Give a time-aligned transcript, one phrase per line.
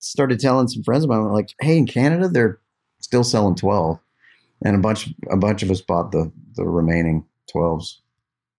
[0.00, 2.58] started telling some friends of mine, like, hey, in Canada, they're
[3.00, 3.98] still selling 12.
[4.62, 7.96] And a bunch, a bunch of us bought the, the remaining 12s.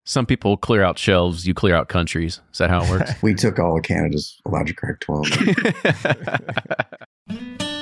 [0.04, 2.42] Some people clear out shelves, you clear out countries.
[2.52, 3.12] Is that how it works?
[3.22, 5.28] we took all of Canada's Elijah Craig 12.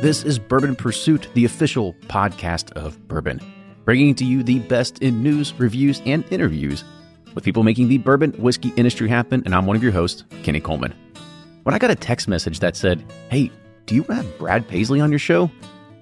[0.00, 3.40] This is Bourbon Pursuit, the official podcast of bourbon,
[3.84, 6.84] bringing to you the best in news, reviews, and interviews
[7.34, 9.42] with people making the bourbon whiskey industry happen.
[9.44, 10.94] And I'm one of your hosts, Kenny Coleman.
[11.64, 13.50] When I got a text message that said, Hey,
[13.86, 15.50] do you have Brad Paisley on your show?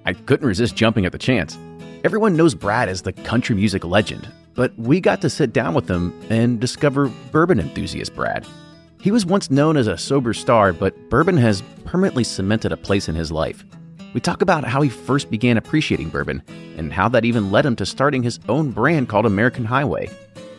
[0.04, 1.56] I couldn't resist jumping at the chance.
[2.04, 5.88] Everyone knows Brad as the country music legend, but we got to sit down with
[5.88, 8.46] him and discover bourbon enthusiast Brad.
[9.00, 13.08] He was once known as a sober star, but bourbon has permanently cemented a place
[13.08, 13.64] in his life.
[14.16, 16.42] We talk about how he first began appreciating bourbon
[16.78, 20.08] and how that even led him to starting his own brand called American Highway.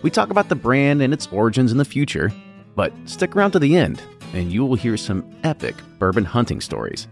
[0.04, 2.32] We talk about the brand and its origins in the future,
[2.76, 4.00] but stick around to the end
[4.36, 7.08] and you will hear some epic bourbon hunting stories.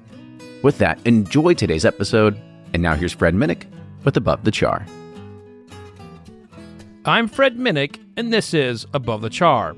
[0.62, 2.40] With that, enjoy today's episode.
[2.76, 3.66] And now here's Fred Minnick
[4.04, 4.86] with Above the Char.
[7.06, 9.76] I'm Fred Minnick, and this is Above the Char.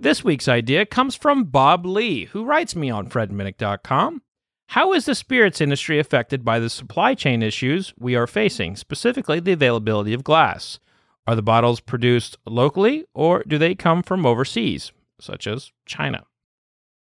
[0.00, 4.22] This week's idea comes from Bob Lee, who writes me on fredminnick.com.
[4.70, 9.40] How is the spirits industry affected by the supply chain issues we are facing, specifically
[9.40, 10.78] the availability of glass?
[11.26, 16.22] Are the bottles produced locally or do they come from overseas, such as China?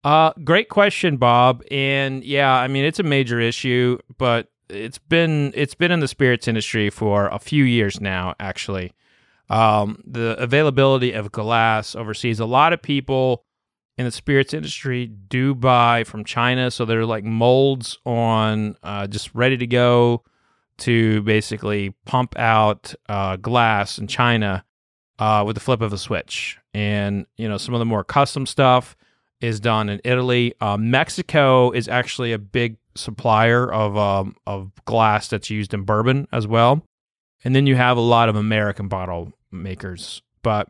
[0.04, 1.64] Uh, great question, Bob.
[1.72, 6.08] And yeah, I mean it's a major issue, but it's been it's been in the
[6.08, 8.94] spirits industry for a few years now, actually.
[9.50, 13.44] Um, the availability of glass overseas, a lot of people
[13.98, 16.70] in the spirits industry do buy from China.
[16.70, 20.24] So they're like molds on uh, just ready to go
[20.78, 24.66] to basically pump out uh, glass in China
[25.20, 26.58] uh, with the flip of a switch.
[26.74, 28.98] And, you know, some of the more custom stuff
[29.40, 30.53] is done in Italy.
[30.59, 36.28] Uh, Mexico is actually a big supplier of, um, of glass that's used in bourbon
[36.34, 36.84] as well.
[37.46, 40.22] And then you have a lot of American bottle makers.
[40.42, 40.69] But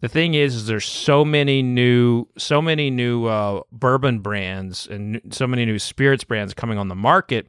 [0.00, 5.20] the thing is, is there's so many new so many new uh, bourbon brands and
[5.30, 7.48] so many new spirits brands coming on the market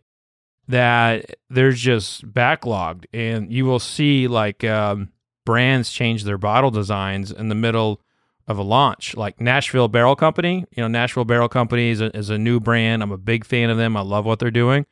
[0.68, 3.06] that there's just backlogged.
[3.14, 5.10] And you will see like um,
[5.46, 8.02] brands change their bottle designs in the middle
[8.48, 9.16] of a launch.
[9.16, 13.02] Like nashville barrel company you know nashville barrel company is a, is a new brand.
[13.02, 13.96] I'm a big fan of them.
[13.96, 14.86] I love what they're doing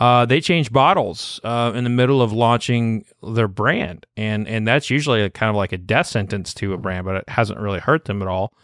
[0.00, 4.88] uh, they change bottles uh, in the middle of launching their brand, and and that's
[4.88, 7.80] usually a, kind of like a death sentence to a brand, but it hasn't really
[7.80, 8.54] hurt them at all.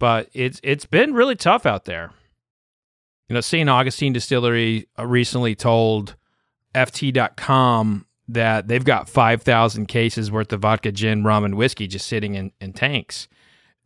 [0.00, 2.10] But it's it's been really tough out there.
[3.28, 3.70] You know, St.
[3.70, 6.16] Augustine Distillery uh, recently told
[6.74, 12.34] FT.com that they've got 5,000 cases worth of vodka, gin, rum, and whiskey just sitting
[12.34, 13.28] in, in tanks.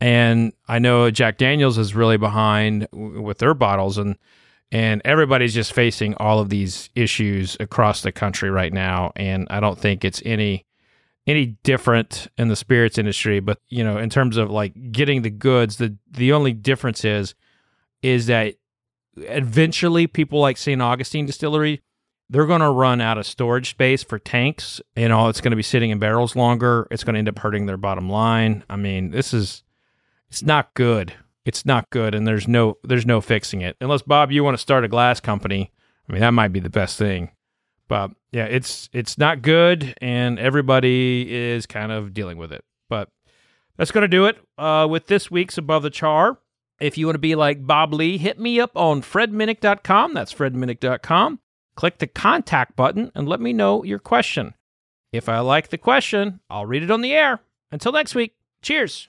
[0.00, 4.16] And I know Jack Daniels is really behind w- with their bottles, and
[4.74, 9.12] and everybody's just facing all of these issues across the country right now.
[9.14, 10.66] And i don't think it's any
[11.26, 13.40] any different in the spirits industry.
[13.40, 17.34] But you know in terms of like getting the goods the the only difference is
[18.02, 18.56] is that
[19.16, 21.80] eventually people like st augustine distillery
[22.28, 24.80] they're going to run out of storage space for tanks.
[24.96, 26.88] You know it's going to be sitting in barrels longer.
[26.90, 28.64] It's going to end up hurting their bottom line.
[28.68, 29.62] I mean this is
[30.28, 31.14] it's not good
[31.44, 33.76] it's not good and there's no there's no fixing it.
[33.80, 35.72] Unless bob you want to start a glass company
[36.08, 37.30] i mean that might be the best thing.
[37.88, 42.64] But yeah it's it's not good and everybody is kind of dealing with it.
[42.88, 43.08] But
[43.76, 46.38] that's going to do it uh, with this week's above the char.
[46.80, 51.40] If you want to be like bob lee hit me up on fredminnick.com that's fredminnick.com
[51.76, 54.54] click the contact button and let me know your question.
[55.12, 57.40] If i like the question i'll read it on the air.
[57.70, 59.08] Until next week cheers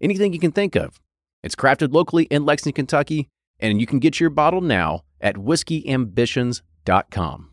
[0.00, 1.00] anything you can think of.
[1.42, 7.50] It's crafted locally in Lexington, Kentucky, and you can get your bottle now at whiskeyambitions.com.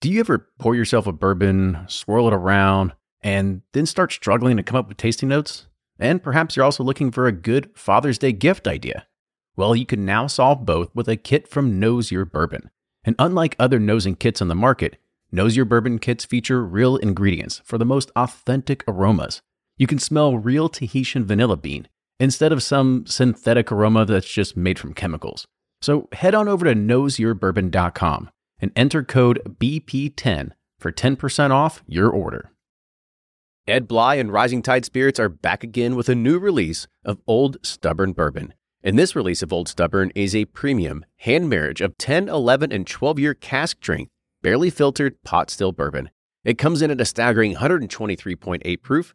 [0.00, 4.62] Do you ever pour yourself a bourbon, swirl it around, and then start struggling to
[4.62, 5.66] come up with tasting notes?
[5.98, 9.06] And perhaps you're also looking for a good Father's Day gift idea.
[9.56, 12.70] Well, you can now solve both with a kit from Nose Your Bourbon.
[13.04, 14.96] And unlike other nosing kits on the market,
[15.30, 19.42] Nose Your Bourbon kits feature real ingredients for the most authentic aromas.
[19.80, 21.88] You can smell real Tahitian vanilla bean
[22.18, 25.46] instead of some synthetic aroma that's just made from chemicals.
[25.80, 28.28] So head on over to noseyourbourbon.com
[28.58, 32.50] and enter code BP10 for 10% off your order.
[33.66, 37.56] Ed Bly and Rising Tide Spirits are back again with a new release of Old
[37.62, 38.52] Stubborn Bourbon.
[38.84, 42.86] And this release of Old Stubborn is a premium hand marriage of 10, 11, and
[42.86, 44.10] 12 year cask strength,
[44.42, 46.10] barely filtered pot still bourbon.
[46.44, 49.14] It comes in at a staggering 123.8 proof.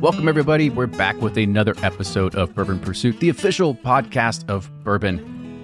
[0.00, 0.70] Welcome, everybody.
[0.70, 5.18] We're back with another episode of Bourbon Pursuit, the official podcast of bourbon.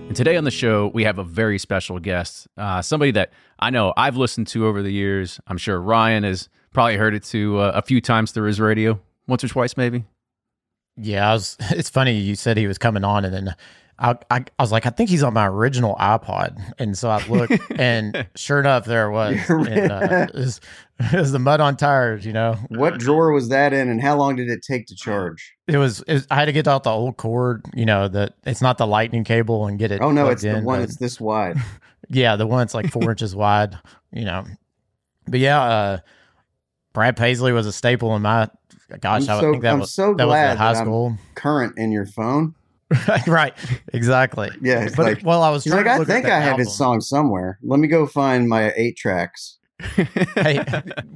[0.08, 3.70] And today on the show, we have a very special guest, uh, somebody that I
[3.70, 5.40] know I've listened to over the years.
[5.46, 9.00] I'm sure Ryan has probably heard it to uh, a few times through his radio,
[9.26, 10.04] once or twice, maybe.
[10.98, 13.56] Yeah, was, it's funny you said he was coming on, and then
[13.98, 17.26] I, I, I was like, I think he's on my original iPod, and so I
[17.28, 19.38] looked, and sure enough, there it was.
[19.48, 20.60] And, uh, it, was
[21.00, 22.56] it was the mud on tires, you know.
[22.68, 25.54] What drawer was that in, and how long did it take to charge?
[25.66, 28.34] It was, it was I had to get out the old cord, you know, that
[28.44, 30.02] it's not the lightning cable, and get it.
[30.02, 31.56] Oh no, it's the one that's this wide.
[32.08, 33.76] Yeah, the one that's like four inches wide,
[34.12, 34.44] you know.
[35.26, 35.98] But yeah, uh,
[36.92, 38.48] Brad Paisley was a staple in my.
[39.00, 40.76] Gosh, I'm I so- think that I'm was so that was glad at high that
[40.78, 41.16] I'm- school.
[41.34, 42.54] Current in your phone.
[43.26, 43.52] right,
[43.92, 44.50] exactly.
[44.62, 45.64] Yeah, But like well, I was.
[45.64, 46.66] trying like, to I think I have album.
[46.66, 47.58] his song somewhere.
[47.62, 49.58] Let me go find my eight tracks.
[50.36, 50.64] hey,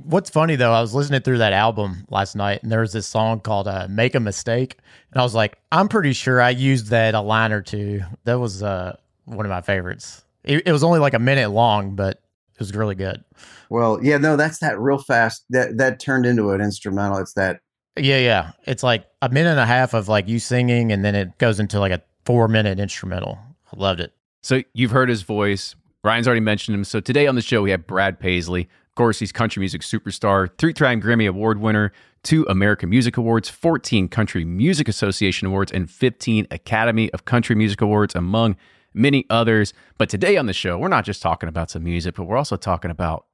[0.04, 3.06] what's funny though, I was listening through that album last night, and there was this
[3.06, 4.76] song called uh, "Make a Mistake,"
[5.12, 8.02] and I was like, I'm pretty sure I used that a line or two.
[8.24, 10.24] That was uh, one of my favorites.
[10.44, 12.20] It, it was only like a minute long, but
[12.52, 13.24] it was really good.
[13.70, 15.44] Well, yeah, no, that's that real fast.
[15.50, 17.18] That that turned into an instrumental.
[17.18, 17.60] It's that
[18.00, 18.52] Yeah, yeah.
[18.64, 21.60] It's like a minute and a half of like you singing, and then it goes
[21.60, 23.38] into like a four minute instrumental.
[23.72, 24.12] I loved it.
[24.42, 25.74] So you've heard his voice.
[26.02, 26.84] Ryan's already mentioned him.
[26.84, 28.62] So today on the show, we have Brad Paisley.
[28.62, 31.92] Of course, he's country music superstar, three time Grammy Award winner,
[32.22, 37.80] two American Music Awards, 14 Country Music Association Awards, and 15 Academy of Country Music
[37.80, 38.56] Awards, among
[38.94, 39.72] many others.
[39.98, 42.56] But today on the show, we're not just talking about some music, but we're also
[42.56, 43.26] talking about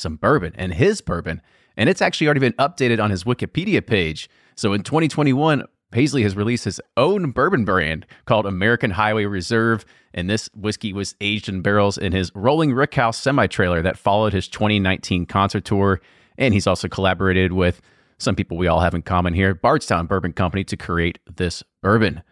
[0.00, 1.42] some bourbon and his bourbon.
[1.76, 4.28] And it's actually already been updated on his Wikipedia page.
[4.56, 9.84] So in 2021, Paisley has released his own bourbon brand called American Highway Reserve.
[10.14, 14.32] And this whiskey was aged in barrels in his Rolling Rickhouse semi trailer that followed
[14.32, 16.00] his 2019 concert tour.
[16.38, 17.80] And he's also collaborated with
[18.18, 22.22] some people we all have in common here, Bardstown Bourbon Company, to create this bourbon.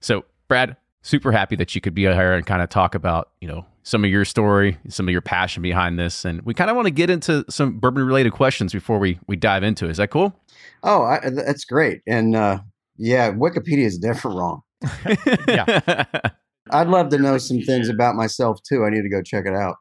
[0.00, 3.48] So, Brad, super happy that you could be here and kind of talk about, you
[3.48, 6.24] know, some of your story, some of your passion behind this.
[6.24, 9.36] And we kind of want to get into some bourbon related questions before we we
[9.36, 9.90] dive into it.
[9.90, 10.34] Is that cool?
[10.82, 12.02] oh, I, that's great.
[12.06, 12.60] And uh,
[12.96, 14.62] yeah, Wikipedia is definitely wrong.
[15.48, 16.04] yeah.
[16.70, 18.84] I'd love to know some things about myself too.
[18.84, 19.76] I need to go check it out.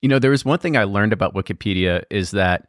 [0.00, 2.68] You know, there was one thing I learned about Wikipedia is that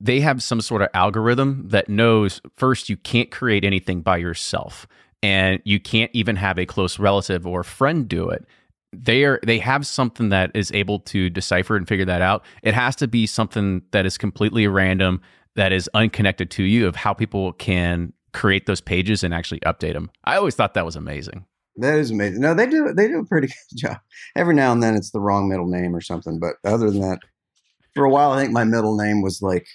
[0.00, 4.86] they have some sort of algorithm that knows first you can't create anything by yourself
[5.24, 8.44] and you can't even have a close relative or friend do it.
[8.92, 12.44] They are they have something that is able to decipher and figure that out.
[12.62, 15.22] It has to be something that is completely random,
[15.56, 19.94] that is unconnected to you of how people can create those pages and actually update
[19.94, 20.10] them.
[20.24, 21.46] I always thought that was amazing.
[21.76, 22.42] That is amazing.
[22.42, 23.96] No, they do they do a pretty good job.
[24.36, 27.20] Every now and then it's the wrong middle name or something, but other than that,
[27.94, 29.66] for a while I think my middle name was like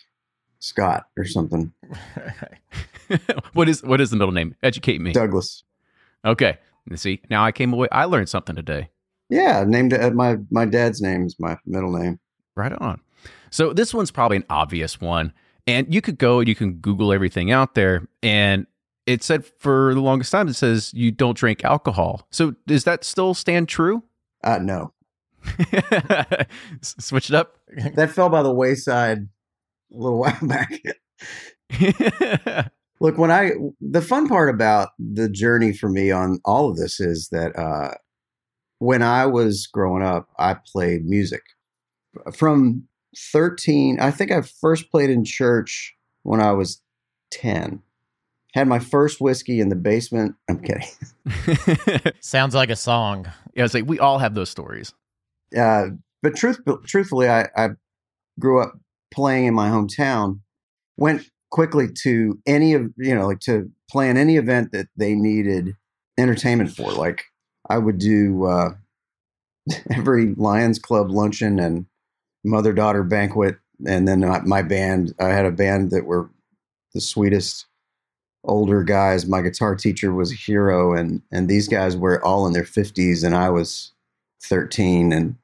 [0.59, 1.73] Scott or something.
[3.53, 4.55] what is what is the middle name?
[4.63, 5.11] Educate me.
[5.11, 5.63] Douglas.
[6.25, 6.57] Okay.
[6.95, 7.87] See, now I came away.
[7.91, 8.89] I learned something today.
[9.29, 12.19] Yeah, named uh, my my dad's name is my middle name.
[12.55, 12.99] Right on.
[13.51, 15.33] So this one's probably an obvious one.
[15.67, 18.07] And you could go you can Google everything out there.
[18.23, 18.65] And
[19.05, 22.27] it said for the longest time, it says you don't drink alcohol.
[22.31, 24.03] So does that still stand true?
[24.43, 24.93] Uh, no,
[26.81, 27.57] Switch it up.
[27.95, 29.27] that fell by the wayside
[29.93, 30.81] a little while back.
[33.01, 36.99] Look, when I the fun part about the journey for me on all of this
[36.99, 37.95] is that uh,
[38.79, 41.41] when I was growing up, I played music
[42.33, 42.87] from
[43.17, 43.99] thirteen.
[43.99, 46.81] I think I first played in church when I was
[47.31, 47.81] ten.
[48.53, 50.35] Had my first whiskey in the basement.
[50.49, 50.89] I'm kidding.
[52.19, 53.27] Sounds like a song.
[53.53, 54.93] yeah, it's like we all have those stories.
[55.57, 55.89] uh,
[56.21, 57.69] but truth, truthfully, I, I
[58.39, 58.73] grew up
[59.11, 60.39] playing in my hometown.
[60.97, 65.73] Went quickly to any of you know, like to plan any event that they needed
[66.17, 66.91] entertainment for.
[66.91, 67.23] Like
[67.69, 68.69] I would do uh,
[69.91, 71.85] every Lions Club luncheon and
[72.43, 75.13] mother daughter banquet, and then my- band.
[75.19, 76.29] I had a band that were
[76.93, 77.65] the sweetest
[78.43, 79.25] older guys.
[79.25, 83.23] My guitar teacher was a hero, and and these guys were all in their fifties,
[83.23, 83.91] and I was
[84.43, 85.35] thirteen, and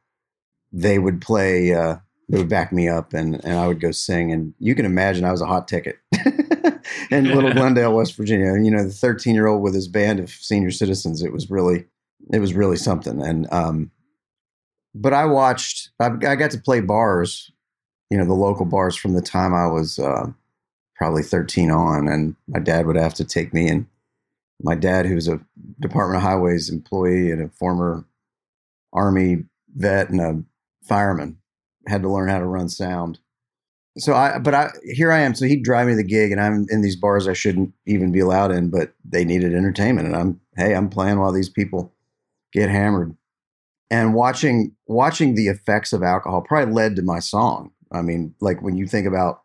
[0.71, 1.73] they would play.
[1.73, 1.97] Uh,
[2.29, 4.31] they would back me up, and and I would go sing.
[4.31, 5.97] And you can imagine I was a hot ticket
[7.11, 8.53] in Little Glendale, West Virginia.
[8.61, 11.21] You know, the thirteen year old with his band of senior citizens.
[11.21, 11.85] It was really,
[12.33, 13.21] it was really something.
[13.21, 13.91] And um,
[14.93, 15.91] but I watched.
[15.99, 17.51] I, I got to play bars.
[18.09, 19.99] You know, the local bars from the time I was.
[19.99, 20.31] Uh,
[20.95, 23.85] probably 13 on and my dad would have to take me and
[24.61, 25.39] my dad who's a
[25.79, 28.05] department of highways employee and a former
[28.93, 29.43] army
[29.75, 30.41] vet and a
[30.87, 31.37] fireman
[31.87, 33.19] had to learn how to run sound.
[33.97, 35.35] So i but i here i am.
[35.35, 38.11] So he'd drive me to the gig and i'm in these bars i shouldn't even
[38.11, 41.93] be allowed in but they needed entertainment and i'm hey i'm playing while these people
[42.51, 43.15] get hammered.
[43.89, 47.71] And watching watching the effects of alcohol probably led to my song.
[47.91, 49.43] I mean like when you think about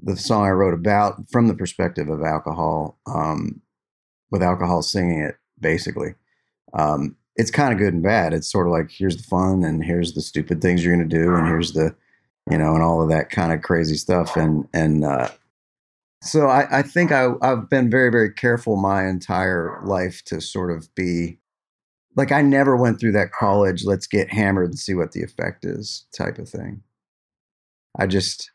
[0.00, 3.60] the song I wrote about from the perspective of alcohol, um,
[4.30, 6.14] with alcohol singing it, basically.
[6.72, 8.34] Um, it's kind of good and bad.
[8.34, 11.16] It's sort of like here's the fun, and here's the stupid things you're going to
[11.16, 11.94] do, and here's the,
[12.50, 14.36] you know, and all of that kind of crazy stuff.
[14.36, 15.28] And and uh,
[16.20, 20.72] so I, I think I, I've been very very careful my entire life to sort
[20.72, 21.38] of be
[22.16, 23.84] like I never went through that college.
[23.84, 26.82] Let's get hammered and see what the effect is type of thing.
[27.96, 28.50] I just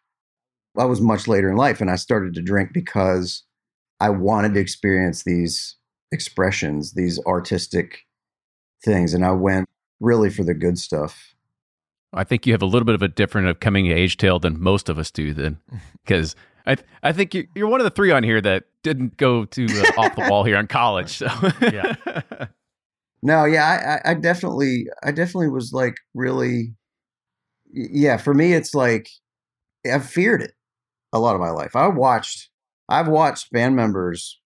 [0.77, 3.43] I was much later in life and I started to drink because
[4.01, 5.77] I wanted to experience these
[6.11, 8.05] expressions, these artistic
[8.83, 9.13] things.
[9.13, 11.33] And I went really for the good stuff.
[12.13, 14.39] I think you have a little bit of a different of coming of age tale
[14.39, 15.57] than most of us do, then,
[16.05, 16.35] because
[16.67, 19.65] I I think you're, you're one of the three on here that didn't go to
[19.65, 21.09] uh, off the wall here in college.
[21.09, 21.27] So
[21.61, 21.95] Yeah.
[23.25, 26.75] No, yeah, I, I I definitely, I definitely was like really,
[27.71, 28.17] yeah.
[28.17, 29.07] For me, it's like
[29.89, 30.51] I've feared it
[31.13, 31.73] a lot of my life.
[31.73, 32.49] I watched,
[32.89, 34.41] I've watched band members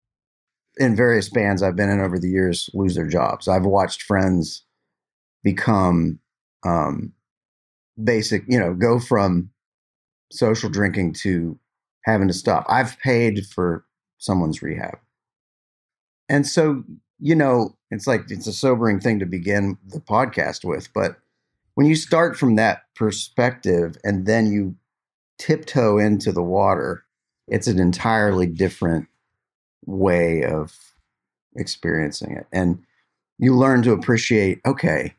[0.77, 3.49] in various bands I've been in over the years lose their jobs.
[3.49, 4.63] I've watched friends
[5.43, 6.19] become
[6.65, 7.13] um,
[8.03, 9.51] basic, you know, go from
[10.31, 11.59] social drinking to
[12.05, 12.67] having to stop.
[12.69, 13.85] I've paid for
[14.19, 14.99] someone's rehab.
[16.29, 16.85] And so,
[17.19, 21.17] you know, it's like it's a sobering thing to begin the podcast with, but
[21.75, 24.75] when you start from that perspective and then you
[25.39, 27.05] tiptoe into the water,
[27.47, 29.07] it's an entirely different
[29.87, 30.77] way of
[31.57, 32.47] experiencing it.
[32.53, 32.83] And
[33.39, 35.15] you learn to appreciate, okay,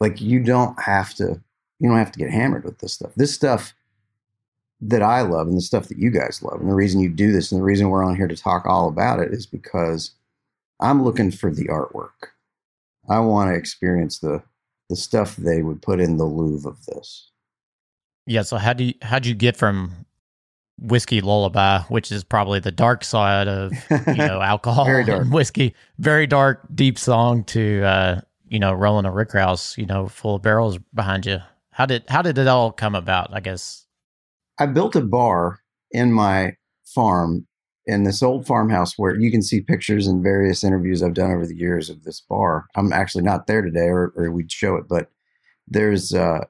[0.00, 1.40] like you don't have to
[1.80, 3.12] you don't have to get hammered with this stuff.
[3.16, 3.74] This stuff
[4.80, 6.60] that I love and the stuff that you guys love.
[6.60, 8.88] And the reason you do this and the reason we're on here to talk all
[8.88, 10.12] about it is because
[10.80, 12.30] I'm looking for the artwork.
[13.08, 14.42] I want to experience the
[14.88, 17.30] the stuff they would put in the Louvre of this.
[18.26, 18.42] Yeah.
[18.42, 20.06] So how do you how'd you get from
[20.78, 26.26] whiskey lullaby, which is probably the dark side of you know alcohol and whiskey, very
[26.26, 30.42] dark, deep song to uh, you know rolling a rick house, you know, full of
[30.42, 31.38] barrels behind you.
[31.70, 33.32] How did how did it all come about?
[33.32, 33.86] I guess.
[34.58, 37.46] I built a bar in my farm
[37.86, 41.46] in this old farmhouse where you can see pictures and various interviews I've done over
[41.46, 42.66] the years of this bar.
[42.74, 45.10] I'm actually not there today, or, or we'd show it, but
[45.66, 46.44] there's uh,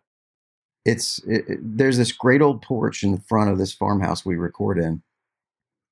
[0.88, 5.02] it's it, there's this great old porch in front of this farmhouse we record in,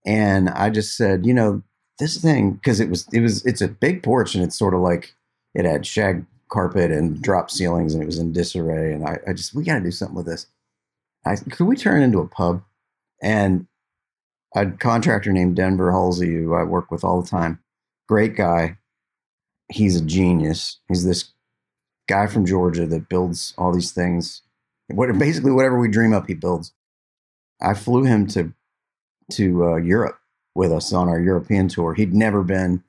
[0.07, 1.63] and I just said, you know,
[1.99, 4.81] this thing because it was it was it's a big porch and it's sort of
[4.81, 5.15] like
[5.55, 9.33] it had shag carpet and drop ceilings and it was in disarray, and I, I
[9.35, 10.47] just we got to do something with this.
[11.27, 12.63] I, could we turn it into a pub?
[13.23, 13.67] And
[14.55, 17.59] a contractor named Denver Halsey, who I work with all the time,
[18.09, 18.79] great guy.
[19.71, 20.79] He's a genius.
[20.89, 21.33] He's this
[22.09, 24.43] guy from Georgia that builds all these things.
[24.89, 26.73] What basically whatever we dream up, he builds.
[27.61, 28.53] I flew him to
[29.33, 30.19] to uh, Europe
[30.55, 31.95] with us on our European tour.
[31.95, 32.83] He'd never been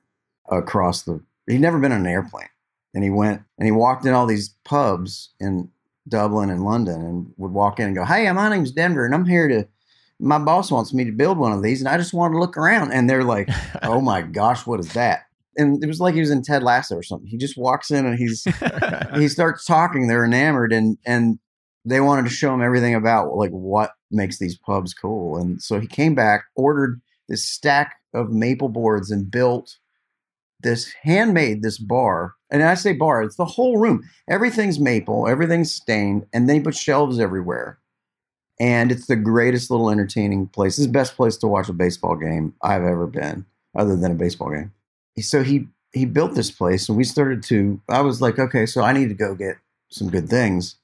[0.50, 1.20] across the.
[1.46, 2.48] He'd never been on an airplane
[2.94, 5.70] and he went and he walked in all these pubs in
[6.08, 9.24] Dublin and London and would walk in and go, Hey, my name's Denver and I'm
[9.24, 9.68] here to
[10.20, 12.56] my boss wants me to build one of these and I just want to look
[12.56, 12.92] around.
[12.92, 13.48] And they're like,
[13.82, 15.26] Oh my gosh, what is that?
[15.56, 17.28] And it was like he was in Ted Lasso or something.
[17.28, 18.44] He just walks in and he's
[19.14, 20.06] he starts talking.
[20.06, 21.38] They're enamored and and
[21.88, 25.36] they wanted to show him everything about like what makes these pubs cool.
[25.36, 29.76] And so he came back, ordered this stack of maple boards and built
[30.60, 32.34] this handmade this bar.
[32.50, 34.02] And I say bar, it's the whole room.
[34.28, 37.78] Everything's maple, everything's stained, and then he put shelves everywhere.
[38.60, 40.78] And it's the greatest little entertaining place.
[40.78, 44.16] It's the best place to watch a baseball game I've ever been, other than a
[44.16, 44.72] baseball game.
[45.20, 48.82] So he he built this place and we started to I was like, okay, so
[48.82, 49.56] I need to go get
[49.90, 50.76] some good things.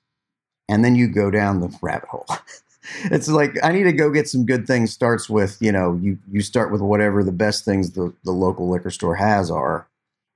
[0.69, 2.27] And then you go down the rabbit hole.
[3.05, 4.93] it's like I need to go get some good things.
[4.93, 8.69] Starts with you know you you start with whatever the best things the the local
[8.69, 9.87] liquor store has are,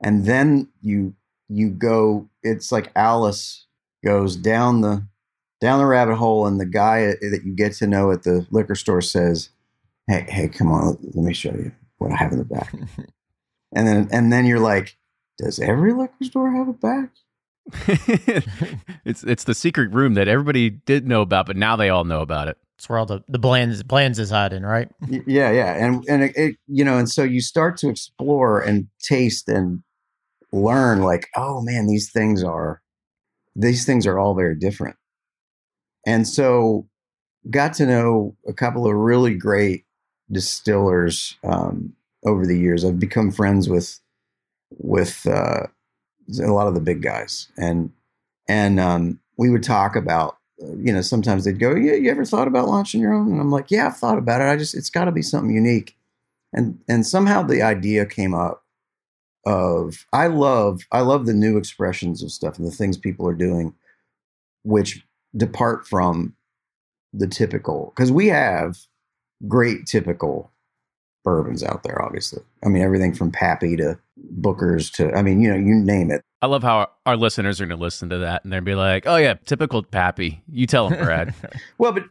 [0.02, 1.14] and then you
[1.48, 2.28] you go.
[2.42, 3.66] It's like Alice
[4.04, 5.06] goes down the
[5.60, 8.74] down the rabbit hole, and the guy that you get to know at the liquor
[8.74, 9.50] store says,
[10.06, 12.72] "Hey, hey, come on, let me show you what I have in the back."
[13.74, 14.96] and then and then you're like,
[15.38, 17.10] "Does every liquor store have a back?"
[19.04, 22.20] it's it's the secret room that everybody did know about, but now they all know
[22.20, 22.56] about it.
[22.76, 24.88] It's where all the the blends blends is hiding, right?
[25.08, 28.88] Yeah, yeah, and and it, it, you know, and so you start to explore and
[29.02, 29.82] taste and
[30.52, 32.80] learn, like, oh man, these things are
[33.54, 34.96] these things are all very different,
[36.06, 36.88] and so
[37.50, 39.84] got to know a couple of really great
[40.30, 41.94] distillers um,
[42.24, 42.84] over the years.
[42.84, 43.98] I've become friends with
[44.78, 45.66] with uh,
[46.40, 47.92] a lot of the big guys, and
[48.48, 50.36] and um, we would talk about.
[50.60, 53.52] You know, sometimes they'd go, "Yeah, you ever thought about launching your own?" And I'm
[53.52, 54.44] like, "Yeah, I've thought about it.
[54.44, 55.96] I just, it's got to be something unique."
[56.52, 58.64] And and somehow the idea came up
[59.46, 63.34] of I love I love the new expressions of stuff and the things people are
[63.34, 63.74] doing,
[64.64, 65.04] which
[65.36, 66.34] depart from
[67.12, 68.78] the typical because we have
[69.46, 70.50] great typical
[71.24, 72.42] bourbons out there, obviously.
[72.64, 76.22] I mean, everything from Pappy to Booker's to, I mean, you know, you name it.
[76.40, 79.06] I love how our listeners are going to listen to that and they'll be like,
[79.06, 80.42] oh, yeah, typical Pappy.
[80.50, 81.34] You tell them, Brad.
[81.78, 82.04] well, but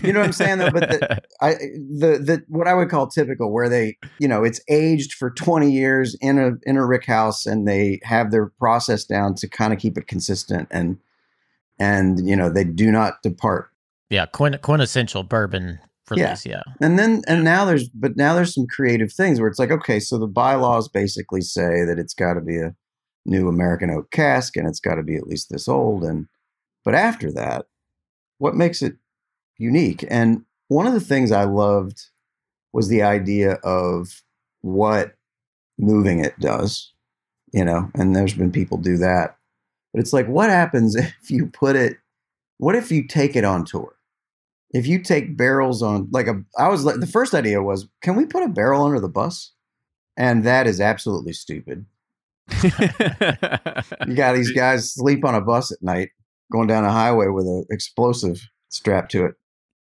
[0.00, 0.70] you know what I'm saying though.
[0.70, 4.60] But the, I, the the what I would call typical, where they, you know, it's
[4.68, 9.04] aged for 20 years in a in a rick house, and they have their process
[9.04, 10.98] down to kind of keep it consistent, and
[11.78, 13.70] and you know they do not depart.
[14.08, 16.46] Yeah, quintessential bourbon release.
[16.46, 16.62] Yeah.
[16.66, 16.72] yeah.
[16.80, 20.00] And then and now there's but now there's some creative things where it's like, okay,
[20.00, 22.74] so the bylaws basically say that it's got to be a
[23.24, 26.04] new American oak cask and it's got to be at least this old.
[26.04, 26.26] And
[26.84, 27.66] but after that,
[28.38, 28.96] what makes it
[29.58, 30.04] unique?
[30.10, 32.00] And one of the things I loved
[32.72, 34.22] was the idea of
[34.62, 35.14] what
[35.78, 36.92] moving it does,
[37.52, 39.36] you know, and there's been people do that.
[39.92, 41.98] But it's like, what happens if you put it,
[42.58, 43.94] what if you take it on tour?
[44.72, 48.16] If you take barrels on like a I was like the first idea was can
[48.16, 49.52] we put a barrel under the bus?
[50.16, 51.86] And that is absolutely stupid.
[52.62, 56.10] you got these guys sleep on a bus at night
[56.50, 59.34] going down a highway with an explosive strapped to it.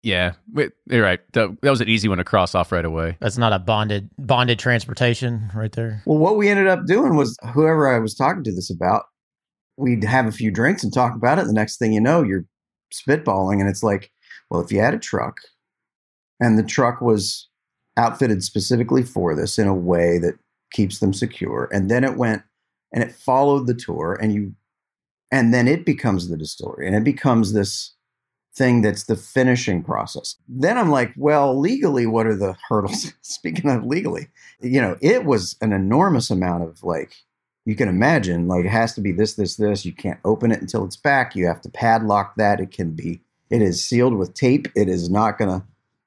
[0.02, 1.20] Yeah, you're right.
[1.34, 3.18] That, that was an easy one to cross off right away.
[3.20, 6.04] That's not a bonded bonded transportation right there.
[6.06, 9.06] Well, what we ended up doing was whoever I was talking to this about,
[9.78, 11.48] we'd have a few drinks and talk about it.
[11.48, 12.46] The next thing you know, you're
[12.94, 14.10] spitballing, and it's like,
[14.50, 15.40] well, if you had a truck
[16.40, 17.48] and the truck was
[17.98, 20.36] outfitted specifically for this in a way that
[20.72, 22.44] keeps them secure, and then it went
[22.92, 24.56] and it followed the tour, and you,
[25.32, 27.94] and then it becomes the distillery, and it becomes this
[28.56, 30.36] thing that's the finishing process.
[30.48, 33.14] Then I'm like, well, legally, what are the hurdles?
[33.22, 34.28] Speaking of legally,
[34.60, 37.14] you know, it was an enormous amount of like,
[37.66, 39.86] you can imagine, like, it has to be this, this, this.
[39.86, 41.36] You can't open it until it's back.
[41.36, 42.60] You have to padlock that.
[42.60, 44.68] It can be it is sealed with tape.
[44.76, 45.66] It is not going to,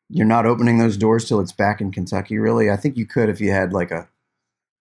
[0.09, 2.71] you're not opening those doors till it's back in Kentucky, really.
[2.71, 4.09] I think you could if you had like a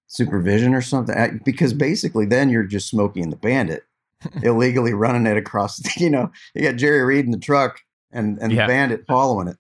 [0.07, 3.85] supervision or something, because basically then you're just smoking the bandit,
[4.43, 8.51] illegally running it across, you know, you got Jerry Reed in the truck and, and
[8.51, 8.65] yeah.
[8.65, 9.57] the bandit following it.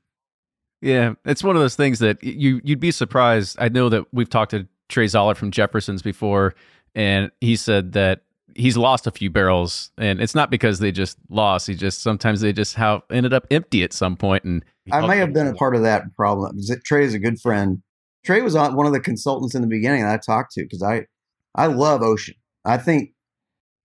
[0.81, 3.55] Yeah, it's one of those things that you you'd be surprised.
[3.59, 6.55] I know that we've talked to Trey Zoeller from Jefferson's before,
[6.95, 8.21] and he said that
[8.55, 11.67] he's lost a few barrels, and it's not because they just lost.
[11.67, 14.43] He just sometimes they just have ended up empty at some point.
[14.43, 16.57] And I may have been a part of that problem.
[16.83, 17.81] Trey is a good friend.
[18.23, 20.83] Trey was on one of the consultants in the beginning that I talked to because
[20.83, 21.05] I
[21.55, 22.35] I love Ocean.
[22.65, 23.11] I think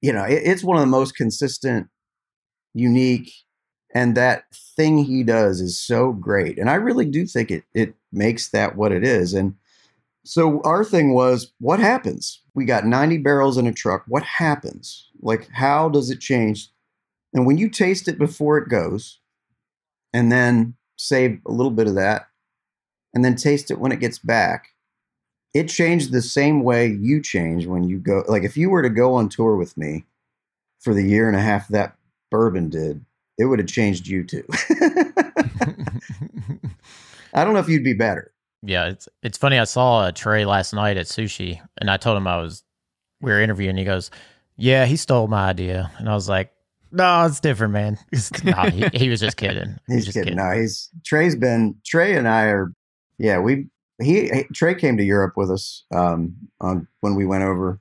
[0.00, 1.88] you know it, it's one of the most consistent,
[2.74, 3.32] unique,
[3.94, 4.44] and that
[4.76, 6.58] thing he does is so great.
[6.58, 9.34] And I really do think it it makes that what it is.
[9.34, 9.54] And
[10.26, 12.42] So our thing was, what happens?
[12.52, 14.02] We got 90 barrels in a truck.
[14.08, 15.08] What happens?
[15.20, 16.68] Like, how does it change?
[17.32, 19.20] And when you taste it before it goes,
[20.12, 22.26] and then save a little bit of that,
[23.14, 24.70] and then taste it when it gets back,
[25.54, 28.24] it changed the same way you change when you go.
[28.26, 30.06] Like, if you were to go on tour with me
[30.80, 31.96] for the year and a half that
[32.32, 33.04] bourbon did,
[33.38, 34.44] it would have changed you too.
[37.32, 38.32] I don't know if you'd be better.
[38.66, 39.58] Yeah, it's it's funny.
[39.58, 42.64] I saw a Trey last night at sushi, and I told him I was
[43.20, 43.76] we were interviewing.
[43.76, 44.10] He goes,
[44.56, 46.52] "Yeah, he stole my idea," and I was like,
[46.90, 47.98] "No, it's different, man."
[48.44, 49.78] nah, he, he, was just kidding.
[49.86, 50.36] He's just kidding.
[50.36, 50.50] kidding.
[50.50, 52.72] No, he's Trey's been Trey and I are.
[53.18, 53.68] Yeah, we
[54.02, 57.80] he, he Trey came to Europe with us um, on when we went over.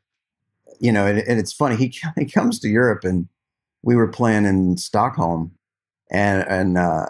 [0.79, 1.77] You know, and, and it's funny.
[1.77, 3.27] He he comes to Europe, and
[3.81, 5.51] we were playing in Stockholm,
[6.11, 7.07] and and uh,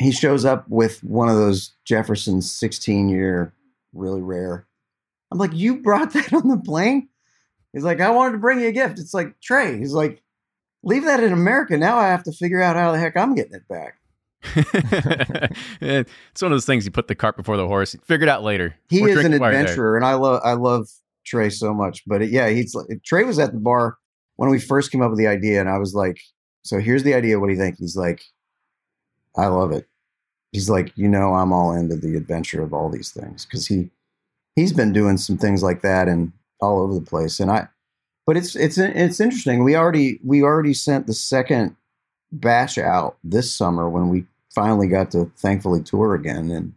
[0.00, 3.52] he shows up with one of those Jefferson's 16 year,
[3.92, 4.66] really rare.
[5.30, 7.08] I'm like, you brought that on the plane?
[7.72, 8.98] He's like, I wanted to bring you a gift.
[8.98, 10.22] It's like, Trey, he's like,
[10.82, 11.76] leave that in America.
[11.76, 13.98] Now I have to figure out how the heck I'm getting it back.
[15.82, 17.94] it's one of those things you put the cart before the horse.
[18.04, 18.74] Figure it out later.
[18.88, 20.88] He We're is an adventurer, and I love I love
[21.26, 22.02] Trey so much.
[22.06, 23.98] But it, yeah, he's Trey was at the bar
[24.36, 26.18] when we first came up with the idea, and I was like,
[26.62, 27.38] "So here's the idea.
[27.38, 28.22] What do you think?" He's like,
[29.36, 29.89] "I love it."
[30.52, 33.90] He's like, you know, I'm all into the adventure of all these things because he
[34.56, 37.40] he's been doing some things like that and all over the place.
[37.40, 37.68] And I,
[38.26, 39.64] but it's it's it's interesting.
[39.64, 41.76] We already we already sent the second
[42.32, 46.74] batch out this summer when we finally got to thankfully tour again, and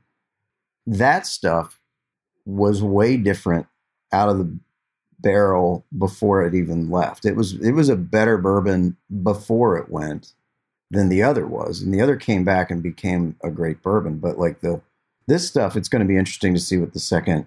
[0.88, 1.80] that stuff
[2.46, 3.68] was way different
[4.12, 4.58] out of the
[5.20, 7.26] barrel before it even left.
[7.26, 10.34] It was it was a better bourbon before it went
[10.94, 14.20] than the other was, and the other came back and became a great bourbon.
[14.20, 14.82] But like the
[15.28, 17.46] this stuff, it's going to be interesting to see what the second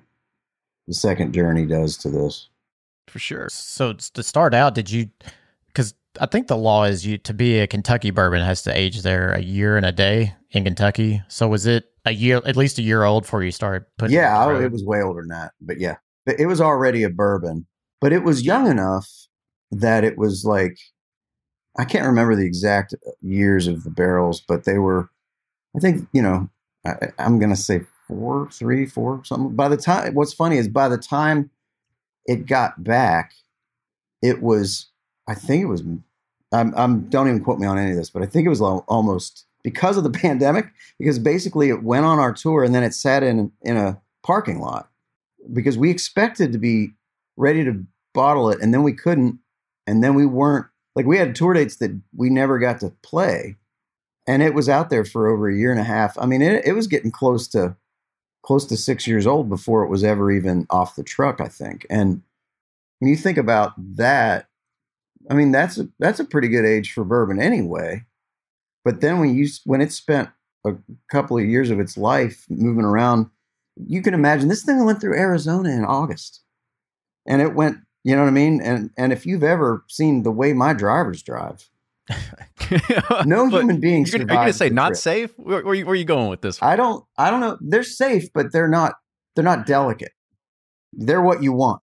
[0.86, 2.48] the second journey does to this.
[3.08, 3.48] For sure.
[3.50, 5.10] So to start out, did you?
[5.68, 9.02] Because I think the law is you to be a Kentucky bourbon has to age
[9.02, 11.22] there a year and a day in Kentucky.
[11.28, 14.14] So was it a year, at least a year old before you started putting?
[14.14, 15.52] Yeah, it, it was way older than that.
[15.60, 17.66] But yeah, it was already a bourbon,
[18.00, 19.08] but it was young enough
[19.70, 20.78] that it was like
[21.78, 25.10] I can't remember the exact uh, years of the barrels, but they were,
[25.76, 26.48] I think, you know,
[26.84, 29.54] I, am going to say four, three, four, something.
[29.54, 31.50] By the time, what's funny is by the time
[32.24, 33.34] it got back,
[34.22, 34.86] it was,
[35.28, 35.82] I think it was,
[36.52, 38.60] I'm, I'm don't even quote me on any of this, but I think it was
[38.60, 40.66] almost because of the pandemic,
[40.98, 44.60] because basically it went on our tour and then it sat in in a parking
[44.60, 44.88] lot
[45.52, 46.90] because we expected to be
[47.36, 47.84] ready to
[48.14, 49.38] bottle it and then we couldn't
[49.86, 53.54] and then we weren't like we had tour dates that we never got to play
[54.26, 56.18] and it was out there for over a year and a half.
[56.18, 57.76] I mean it, it was getting close to
[58.42, 61.86] close to six years old before it was ever even off the truck i think.
[61.88, 62.22] And
[62.98, 64.48] when you think about that
[65.30, 68.04] i mean that's a that's a pretty good age for bourbon anyway.
[68.84, 70.30] But then when you when it spent
[70.64, 70.74] a
[71.10, 73.30] couple of years of its life moving around
[73.76, 76.40] you can imagine this thing went through arizona in august
[77.26, 78.60] and it went you know what I mean?
[78.60, 81.68] And and if you've ever seen the way my drivers drive,
[83.24, 84.06] no human being.
[84.06, 84.98] You're, going to say not trip.
[84.98, 85.30] safe?
[85.36, 86.62] Where, where, where, are you going with this?
[86.62, 87.04] I don't.
[87.18, 87.58] I don't know.
[87.60, 88.94] They're safe, but they're not.
[89.34, 90.12] They're not delicate.
[90.92, 91.82] They're what you want.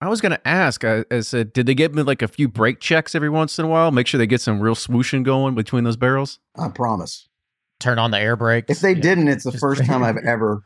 [0.00, 0.84] I was going to ask.
[0.84, 3.64] I, I, said, did they give me like a few brake checks every once in
[3.64, 3.92] a while?
[3.92, 6.40] Make sure they get some real swooshing going between those barrels.
[6.58, 7.28] I promise.
[7.78, 8.68] Turn on the air brakes.
[8.68, 10.64] If they didn't, it's the first time I've ever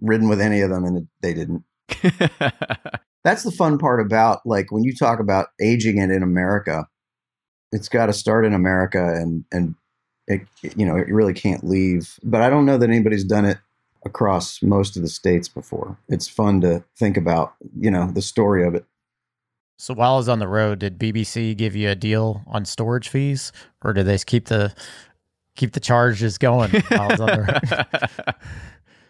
[0.00, 1.62] ridden with any of them, and they didn't.
[3.24, 6.86] that's the fun part about like when you talk about aging it in America,
[7.70, 9.74] it's got to start in America and and
[10.26, 10.42] it
[10.76, 12.18] you know it really can't leave.
[12.22, 13.58] But I don't know that anybody's done it
[14.04, 15.96] across most of the states before.
[16.08, 18.84] It's fun to think about, you know, the story of it.
[19.78, 23.08] So while I was on the road, did BBC give you a deal on storage
[23.08, 24.74] fees, or did they keep the
[25.56, 26.70] keep the charges going?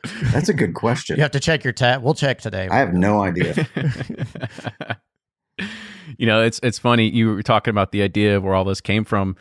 [0.03, 1.17] While I was on the That's a good question.
[1.17, 2.03] You have to check your tab.
[2.03, 2.69] We'll check today.
[2.71, 3.67] I have no idea.
[6.19, 7.09] you know, it's it's funny.
[7.09, 9.37] You were talking about the idea of where all this came from,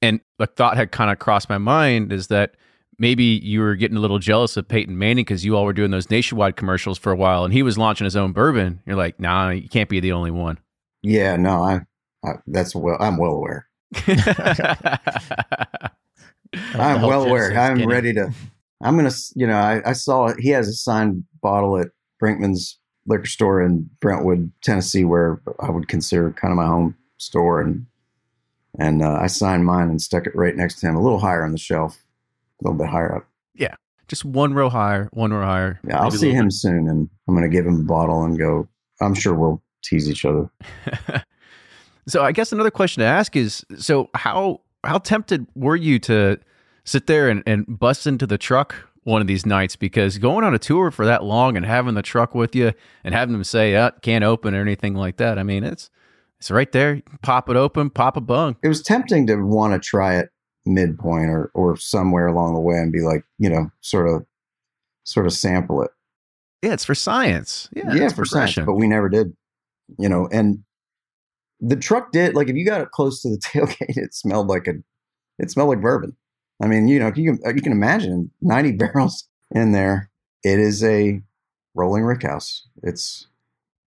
[0.00, 2.54] and the thought had kind of crossed my mind is that
[2.98, 5.90] maybe you were getting a little jealous of Peyton Manning because you all were doing
[5.90, 8.80] those nationwide commercials for a while, and he was launching his own bourbon.
[8.86, 10.58] You're like, nah, you can't be the only one.
[11.02, 11.80] Yeah, no, I,
[12.24, 13.68] I that's well, I'm well aware.
[16.74, 17.58] I'm well aware.
[17.58, 18.32] I'm ready to
[18.82, 21.88] I'm gonna, you know, I, I saw he has a signed bottle at
[22.22, 27.60] Brinkman's liquor store in Brentwood, Tennessee, where I would consider kind of my home store,
[27.60, 27.86] and
[28.78, 31.44] and uh, I signed mine and stuck it right next to him, a little higher
[31.44, 32.04] on the shelf,
[32.60, 33.26] a little bit higher up.
[33.54, 33.74] Yeah,
[34.08, 35.80] just one row higher, one row higher.
[35.86, 38.68] Yeah, I'll see him soon, and I'm going to give him a bottle and go.
[39.00, 40.50] I'm sure we'll tease each other.
[42.06, 46.38] so I guess another question to ask is: so how how tempted were you to
[46.84, 49.76] sit there and, and bust into the truck one of these nights?
[49.76, 52.72] Because going on a tour for that long and having the truck with you
[53.04, 55.38] and having them say, "Uh, can't open" or anything like that.
[55.38, 55.90] I mean, it's
[56.38, 57.02] it's right there.
[57.22, 58.56] Pop it open, pop a bung.
[58.62, 60.30] It was tempting to want to try it
[60.64, 64.26] midpoint or or somewhere along the way and be like, you know, sort of
[65.04, 65.90] sort of sample it.
[66.62, 67.68] Yeah, it's for science.
[67.74, 69.36] Yeah, Yeah, it's for science, but we never did.
[69.98, 70.64] You know, and
[71.60, 74.66] the truck did like if you got it close to the tailgate, it smelled like
[74.66, 74.74] a
[75.38, 76.16] it smelled like bourbon.
[76.60, 80.10] I mean, you know, you can you can imagine 90 barrels in there.
[80.44, 81.22] It is a
[81.74, 82.66] rolling rick house.
[82.82, 83.26] It's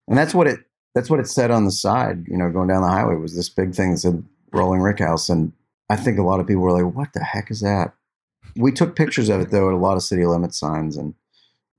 [0.09, 0.61] and that's what it
[0.95, 3.49] that's what it said on the side, you know, going down the highway was this
[3.49, 5.29] big thing that said rolling rick house.
[5.29, 5.53] And
[5.89, 7.95] I think a lot of people were like, What the heck is that?
[8.57, 11.15] We took pictures of it though at a lot of city limit signs and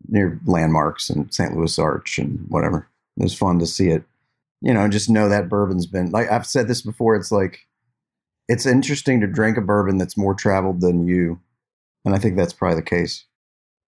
[0.08, 1.56] near landmarks and St.
[1.56, 2.88] Louis Arch and whatever.
[3.17, 4.04] It was fun to see it.
[4.62, 7.15] You know, just know that bourbon's been like I've said this before.
[7.15, 7.67] It's like
[8.47, 11.39] it's interesting to drink a bourbon that's more traveled than you,
[12.06, 13.25] and I think that's probably the case.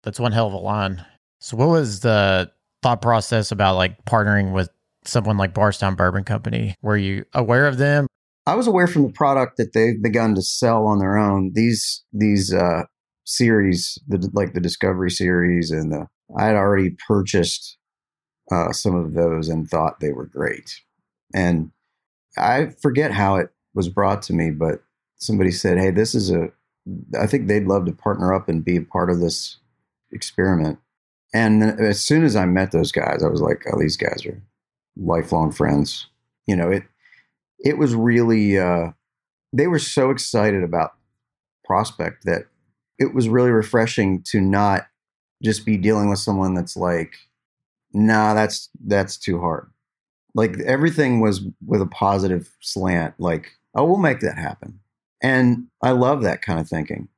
[0.03, 1.05] That's one hell of a line.
[1.39, 4.69] So, what was the thought process about like partnering with
[5.03, 6.75] someone like Bardstown Bourbon Company?
[6.81, 8.07] Were you aware of them?
[8.45, 11.51] I was aware from the product that they've begun to sell on their own.
[11.53, 12.83] These these uh,
[13.25, 16.07] series, the like the Discovery series, and the
[16.37, 17.77] I had already purchased
[18.51, 20.81] uh, some of those and thought they were great.
[21.33, 21.71] And
[22.37, 24.83] I forget how it was brought to me, but
[25.15, 26.51] somebody said, "Hey, this is a.
[27.19, 29.57] I think they'd love to partner up and be a part of this
[30.11, 30.79] experiment."
[31.33, 34.41] And as soon as I met those guys, I was like, "Oh, these guys are
[34.95, 36.07] lifelong friends."
[36.45, 36.83] You know it.
[37.59, 38.57] It was really.
[38.57, 38.91] Uh,
[39.53, 40.93] they were so excited about
[41.65, 42.43] prospect that
[42.99, 44.87] it was really refreshing to not
[45.43, 47.15] just be dealing with someone that's like,
[47.93, 49.69] "Nah, that's that's too hard."
[50.37, 53.15] Like everything was with a positive slant.
[53.17, 54.79] Like, oh, we'll make that happen.
[55.21, 57.09] And I love that kind of thinking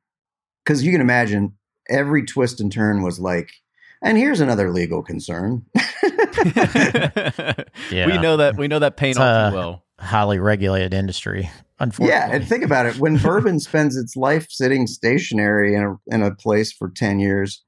[0.63, 1.53] because you can imagine
[1.89, 3.51] every twist and turn was like,
[4.01, 5.65] and here's another legal concern.
[7.91, 8.07] Yeah.
[8.07, 9.83] We know that we know that pain It's, all too well.
[9.99, 12.13] Highly regulated industry, unfortunately.
[12.13, 16.23] yeah, and think about it: when bourbon spends its life sitting stationary in a in
[16.23, 17.63] a place for ten years,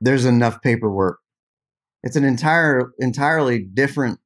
[0.00, 1.18] there's enough paperwork.
[2.08, 4.18] It's an entire entirely different.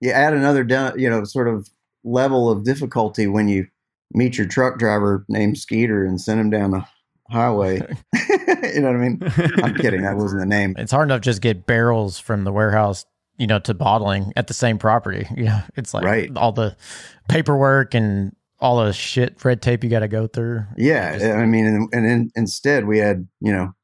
[0.00, 0.66] You add another,
[0.98, 1.68] you know, sort of
[2.02, 3.68] level of difficulty when you
[4.12, 6.84] meet your truck driver named Skeeter and send him down the
[7.30, 7.76] highway.
[8.28, 9.20] you know what I mean?
[9.62, 10.02] I'm kidding.
[10.02, 10.74] That wasn't the name.
[10.76, 13.06] It's hard enough just get barrels from the warehouse,
[13.38, 15.24] you know, to bottling at the same property.
[15.36, 16.36] You know, it's like Right.
[16.36, 16.76] all the
[17.28, 20.64] paperwork and all the shit red tape you got to go through.
[20.76, 23.74] Yeah, Just- I mean, and, and in, instead we had you know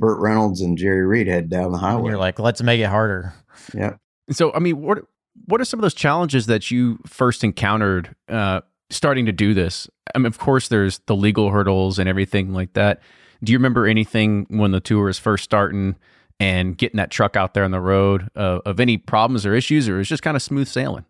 [0.00, 2.10] Burt Reynolds and Jerry Reed head down the And highway.
[2.10, 3.32] you're like, let's make it harder.
[3.74, 3.94] yeah.
[4.32, 4.98] So, I mean, what
[5.46, 9.88] what are some of those challenges that you first encountered uh, starting to do this?
[10.14, 13.00] I mean, of course, there's the legal hurdles and everything like that.
[13.42, 15.96] Do you remember anything when the tour was first starting
[16.38, 19.88] and getting that truck out there on the road uh, of any problems or issues,
[19.88, 21.04] or it was just kind of smooth sailing?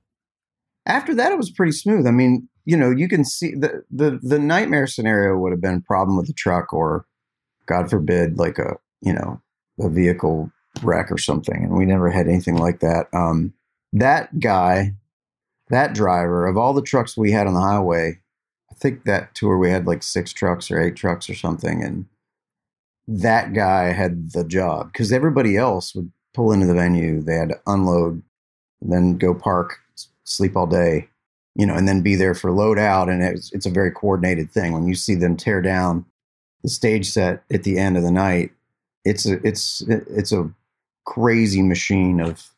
[0.87, 2.07] After that, it was pretty smooth.
[2.07, 5.77] I mean, you know, you can see the the the nightmare scenario would have been
[5.77, 7.05] a problem with the truck, or
[7.71, 9.41] God forbid, like a you know
[9.79, 10.51] a vehicle
[10.83, 11.65] wreck or something.
[11.65, 13.07] And we never had anything like that.
[13.15, 13.55] Um,
[13.93, 14.95] that guy,
[15.69, 18.19] that driver, of all the trucks we had on the highway,
[18.71, 22.07] I think that tour we had like six trucks or eight trucks or something, and
[23.07, 27.23] that guy had the job because everybody else would pull into the venue.
[27.23, 28.23] They had to unload,
[28.83, 29.79] then go park,
[30.25, 31.09] sleep all day,
[31.55, 33.09] you know, and then be there for load out.
[33.09, 34.73] And it's, it's a very coordinated thing.
[34.73, 36.05] When you see them tear down
[36.63, 38.53] the stage set at the end of the night,
[39.05, 40.51] it's a, it's, it's a
[41.05, 42.51] crazy machine of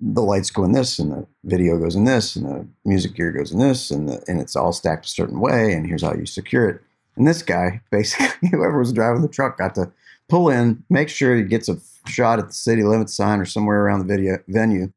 [0.00, 3.30] the lights go in this and the video goes in this and the music gear
[3.32, 5.72] goes in this and the, and it's all stacked a certain way.
[5.72, 6.80] And here's how you secure it.
[7.16, 9.92] And this guy, basically, whoever was driving the truck, got to
[10.28, 13.82] pull in, make sure he gets a shot at the city limit sign or somewhere
[13.82, 14.90] around the video venue,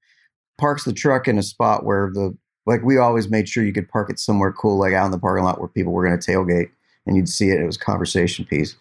[0.58, 3.90] parks the truck in a spot where the like we always made sure you could
[3.90, 6.32] park it somewhere cool, like out in the parking lot where people were going to
[6.32, 6.70] tailgate,
[7.06, 7.60] and you'd see it.
[7.60, 8.76] It was a conversation piece,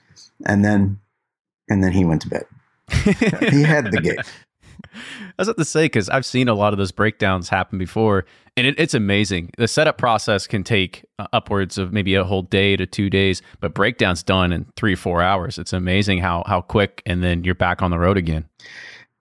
[0.46, 0.98] and then
[1.68, 2.44] and then he went to bed.
[3.50, 4.20] He had the gig.
[4.94, 8.26] I was about to say because I've seen a lot of those breakdowns happen before,
[8.56, 9.50] and it, it's amazing.
[9.56, 13.42] The setup process can take uh, upwards of maybe a whole day to two days,
[13.60, 15.58] but breakdowns done in three or four hours.
[15.58, 18.46] It's amazing how how quick, and then you're back on the road again.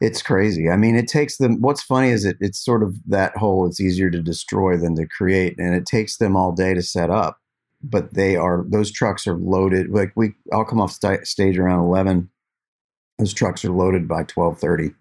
[0.02, 0.70] It's crazy.
[0.70, 1.62] I mean, it takes them.
[1.62, 3.68] What's funny is it, it's sort of that whole.
[3.68, 7.10] It's easier to destroy than to create, and it takes them all day to set
[7.10, 7.38] up.
[7.84, 9.90] But they are those trucks are loaded.
[9.90, 12.30] Like we, I'll come off st- stage around eleven.
[13.18, 14.92] Those trucks are loaded by twelve thirty,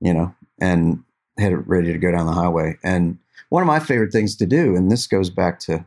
[0.00, 1.02] you know, and
[1.38, 2.78] headed ready to go down the highway.
[2.82, 5.84] And one of my favorite things to do, and this goes back to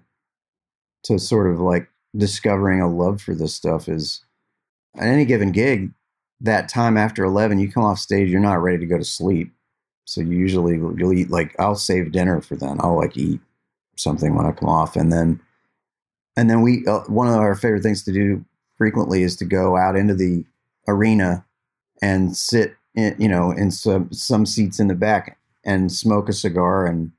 [1.04, 4.22] to sort of like discovering a love for this stuff, is
[4.96, 5.92] at any given gig,
[6.42, 9.52] that time after eleven, you come off stage, you're not ready to go to sleep.
[10.06, 12.78] So you usually you'll eat like I'll save dinner for then.
[12.80, 13.40] I'll like eat
[13.98, 15.40] something when I come off, and then
[16.38, 18.44] and then we uh, one of our favorite things to do
[18.78, 20.46] frequently is to go out into the
[20.88, 21.46] arena
[22.02, 26.34] and sit in, you know in some some seats in the back and smoke a
[26.34, 27.12] cigar and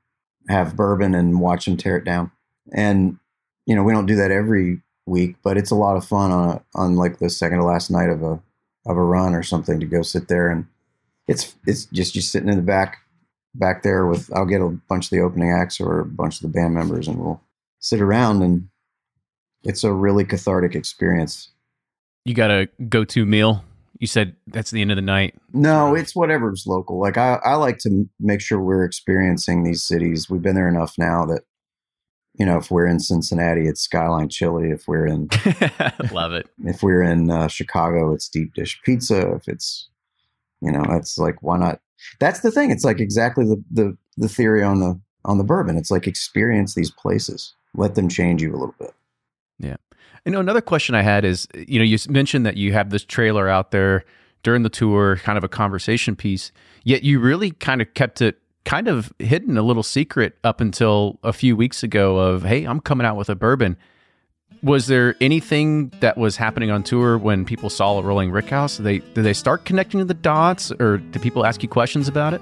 [0.49, 2.31] have bourbon and watch them tear it down.
[2.71, 3.17] And
[3.65, 6.49] you know we don't do that every week but it's a lot of fun on
[6.49, 8.41] a, on like the second to last night of a
[8.85, 10.65] of a run or something to go sit there and
[11.27, 12.97] it's it's just you sitting in the back
[13.55, 16.41] back there with I'll get a bunch of the opening acts or a bunch of
[16.41, 17.41] the band members and we'll
[17.79, 18.69] sit around and
[19.67, 21.49] it's a really cathartic experience.
[22.25, 23.63] You got a go to meal?
[23.99, 25.35] You said that's the end of the night.
[25.53, 26.99] No, it's whatever's local.
[26.99, 30.29] Like I, I like to make sure we're experiencing these cities.
[30.29, 31.41] We've been there enough now that,
[32.35, 34.69] you know, if we're in Cincinnati, it's Skyline Chili.
[34.69, 35.29] If we're in,
[36.11, 36.47] love it.
[36.63, 39.33] If we're in uh, Chicago, it's deep dish pizza.
[39.33, 39.89] If it's,
[40.61, 41.81] you know, it's like why not?
[42.19, 42.71] That's the thing.
[42.71, 45.77] It's like exactly the the the theory on the on the bourbon.
[45.77, 47.53] It's like experience these places.
[47.73, 48.93] Let them change you a little bit.
[49.59, 49.77] Yeah.
[50.25, 53.47] Know, another question I had is, you know, you mentioned that you have this trailer
[53.47, 54.03] out there
[54.43, 56.51] during the tour, kind of a conversation piece,
[56.83, 61.19] yet you really kind of kept it kind of hidden a little secret up until
[61.23, 63.77] a few weeks ago of, hey, I'm coming out with a bourbon.
[64.61, 68.77] Was there anything that was happening on tour when people saw a rolling rickhouse?
[68.77, 72.33] Did they did they start connecting the dots or did people ask you questions about
[72.33, 72.41] it?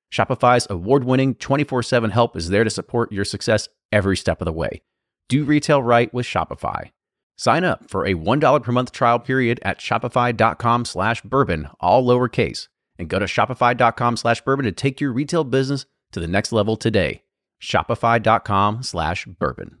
[0.11, 4.45] Shopify's award winning 24 7 help is there to support your success every step of
[4.45, 4.81] the way.
[5.29, 6.91] Do retail right with Shopify.
[7.37, 12.67] Sign up for a $1 per month trial period at shopify.com slash bourbon, all lowercase,
[12.99, 16.75] and go to shopify.com slash bourbon to take your retail business to the next level
[16.75, 17.23] today.
[17.61, 19.77] Shopify.com slash bourbon.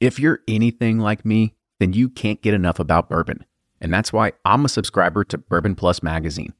[0.00, 3.44] If you're anything like me, then you can't get enough about bourbon.
[3.80, 6.54] And that's why I'm a subscriber to Bourbon Plus magazine.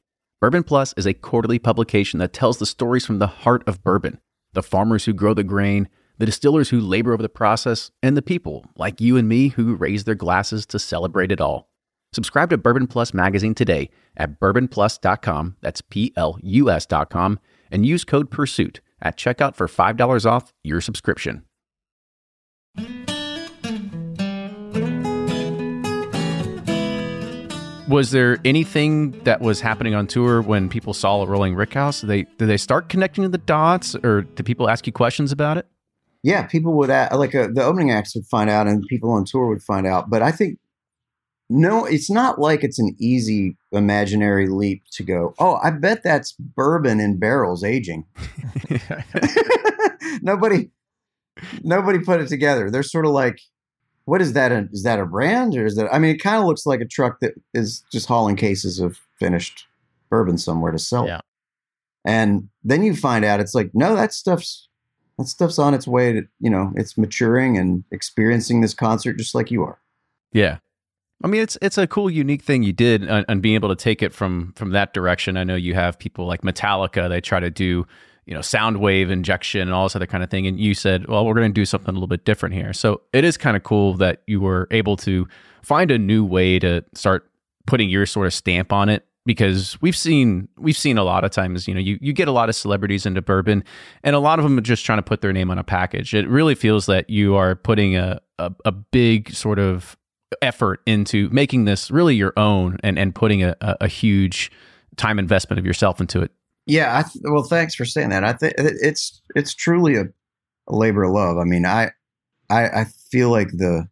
[0.45, 4.19] Bourbon Plus is a quarterly publication that tells the stories from the heart of bourbon
[4.53, 8.21] the farmers who grow the grain, the distillers who labor over the process, and the
[8.21, 11.71] people like you and me who raise their glasses to celebrate it all.
[12.13, 17.39] Subscribe to Bourbon Plus magazine today at bourbonplus.com, that's P L U S.com,
[17.71, 21.41] and use code PURSUIT at checkout for $5 off your subscription.
[27.87, 32.01] Was there anything that was happening on tour when people saw a rolling rickhouse?
[32.01, 35.31] Did they did they start connecting to the dots, or did people ask you questions
[35.31, 35.67] about it?
[36.23, 39.25] Yeah, people would ask, like uh, the opening acts would find out, and people on
[39.25, 40.09] tour would find out.
[40.09, 40.57] But I think
[41.49, 45.35] no, it's not like it's an easy imaginary leap to go.
[45.37, 48.05] Oh, I bet that's bourbon in barrels aging.
[50.21, 50.71] nobody,
[51.61, 52.71] nobody put it together.
[52.71, 53.39] They're sort of like,
[54.05, 54.51] what is that?
[54.51, 55.93] A, is that a brand or is that?
[55.93, 58.99] I mean, it kind of looks like a truck that is just hauling cases of
[59.19, 59.65] finished
[60.09, 61.07] bourbon somewhere to sell.
[61.07, 61.21] Yeah.
[62.05, 64.69] And then you find out it's like, no, that stuff's
[65.17, 69.33] that stuff's on its way to, you know, it's maturing and experiencing this concert just
[69.33, 69.79] like you are.
[70.31, 70.57] Yeah.
[71.23, 73.75] I mean, it's it's a cool, unique thing you did, uh, and being able to
[73.75, 75.37] take it from from that direction.
[75.37, 77.87] I know you have people like Metallica; they try to do
[78.25, 80.47] you know sound wave injection and all this other kind of thing.
[80.47, 82.73] And you said, well, we're going to do something a little bit different here.
[82.73, 85.27] So it is kind of cool that you were able to
[85.61, 87.29] find a new way to start
[87.65, 91.31] putting your sort of stamp on it because we've seen we've seen a lot of
[91.31, 93.63] times you know you, you get a lot of celebrities into bourbon
[94.03, 96.13] and a lot of them are just trying to put their name on a package
[96.13, 99.97] it really feels that you are putting a, a, a big sort of
[100.41, 104.51] effort into making this really your own and, and putting a, a, a huge
[104.95, 106.31] time investment of yourself into it
[106.65, 108.23] Yeah, th- well, thanks for saying that.
[108.23, 110.05] I think it's it's truly a,
[110.67, 111.37] a labor of love.
[111.37, 111.91] I mean, I,
[112.49, 113.87] I I feel like the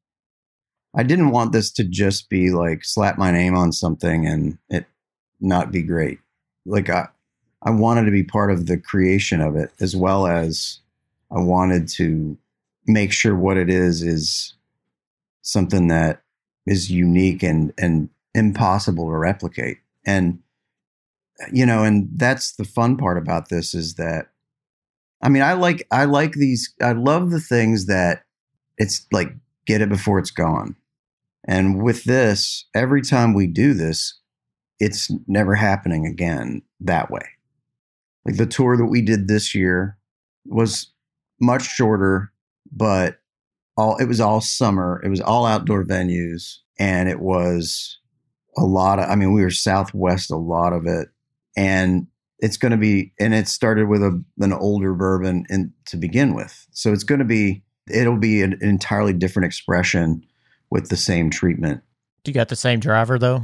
[0.95, 4.86] I didn't want this to just be like slap my name on something and it
[5.41, 6.19] not be great.
[6.65, 7.07] Like I
[7.63, 10.80] I wanted to be part of the creation of it as well as
[11.32, 12.38] I wanted to
[12.86, 14.53] make sure what it is is
[15.43, 16.21] something that
[16.67, 19.80] is unique and and impossible to replicate.
[20.05, 20.39] And
[21.51, 24.27] you know, and that's the fun part about this is that
[25.21, 28.23] I mean, I like I like these I love the things that
[28.77, 29.34] it's like
[29.65, 30.75] get it before it's gone.
[31.45, 34.19] And with this, every time we do this,
[34.79, 37.25] it's never happening again that way.
[38.25, 39.97] Like the tour that we did this year
[40.45, 40.91] was
[41.39, 42.31] much shorter,
[42.71, 43.19] but
[43.77, 45.01] all it was all summer.
[45.05, 47.99] It was all outdoor venues and it was
[48.57, 51.09] a lot of I mean, we were southwest a lot of it.
[51.55, 52.07] And
[52.39, 56.33] it's going to be and it started with a an older bourbon in, to begin
[56.33, 56.67] with.
[56.71, 60.23] So it's going to be it'll be an, an entirely different expression
[60.69, 61.81] with the same treatment.
[62.25, 63.43] You got the same driver though.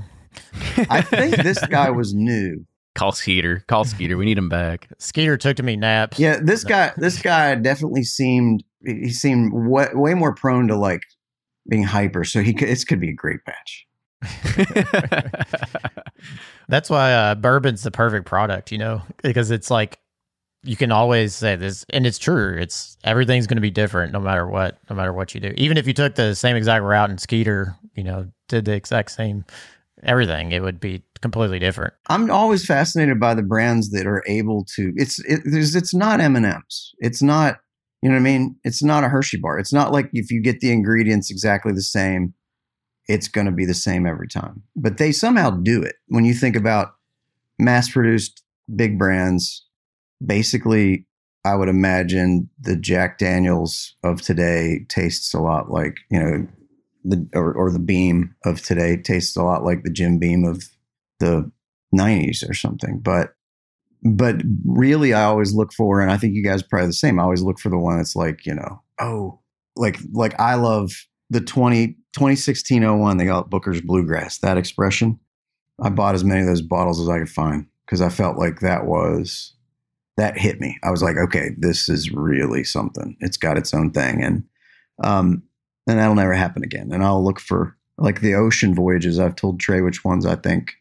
[0.89, 2.65] I think this guy was new.
[2.95, 6.19] call skeeter call skeeter we need him back Skeeter took to me naps.
[6.19, 11.03] Yeah, this guy this guy definitely seemed he seemed way, way more prone to like
[11.69, 12.23] being hyper.
[12.23, 13.85] So he could, this could be a great batch.
[16.67, 19.99] That's why uh, bourbon's the perfect product, you know, because it's like
[20.63, 22.57] you can always say this, and it's true.
[22.59, 25.53] It's everything's going to be different no matter what, no matter what you do.
[25.57, 29.11] Even if you took the same exact route and Skeeter, you know, did the exact
[29.11, 29.45] same
[30.03, 31.93] everything, it would be completely different.
[32.07, 34.93] I'm always fascinated by the brands that are able to.
[34.95, 36.93] It's it, it's not M and M's.
[36.99, 37.59] It's not
[38.01, 38.55] you know what I mean.
[38.63, 39.59] It's not a Hershey bar.
[39.59, 42.33] It's not like if you get the ingredients exactly the same,
[43.09, 44.61] it's going to be the same every time.
[44.75, 45.95] But they somehow do it.
[46.07, 46.93] When you think about
[47.57, 48.43] mass produced
[48.73, 49.65] big brands,
[50.25, 51.07] basically,
[51.43, 56.47] I would imagine the Jack Daniels of today tastes a lot like you know
[57.03, 60.63] the or, or the Beam of today tastes a lot like the Jim Beam of
[61.19, 61.51] the
[61.95, 62.99] 90s or something.
[62.99, 63.33] But
[64.03, 64.35] but
[64.65, 67.19] really I always look for and I think you guys probably the same.
[67.19, 69.39] I always look for the one that's like, you know, oh,
[69.75, 70.91] like like I love
[71.29, 75.19] the 20 2016 01 they got Booker's Bluegrass, that expression.
[75.81, 78.59] I bought as many of those bottles as I could find because I felt like
[78.59, 79.53] that was
[80.17, 80.77] that hit me.
[80.83, 83.15] I was like, okay, this is really something.
[83.21, 84.43] It's got its own thing and
[85.03, 85.43] um
[85.87, 86.91] and that'll never happen again.
[86.91, 89.19] And I'll look for like the ocean voyages.
[89.19, 90.73] I've told Trey which ones I think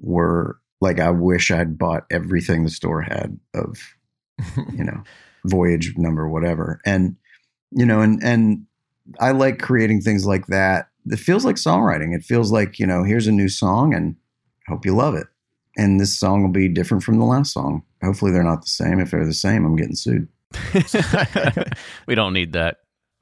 [0.00, 3.78] were like I wish I'd bought everything the store had of
[4.72, 5.02] you know
[5.44, 6.80] voyage number whatever.
[6.84, 7.16] And
[7.72, 8.66] you know and and
[9.20, 10.88] I like creating things like that.
[11.06, 12.14] It feels like songwriting.
[12.14, 14.16] It feels like, you know, here's a new song and
[14.66, 15.26] hope you love it.
[15.76, 17.82] And this song will be different from the last song.
[18.02, 18.98] Hopefully they're not the same.
[18.98, 20.28] If they're the same, I'm getting sued.
[22.06, 22.78] we don't need that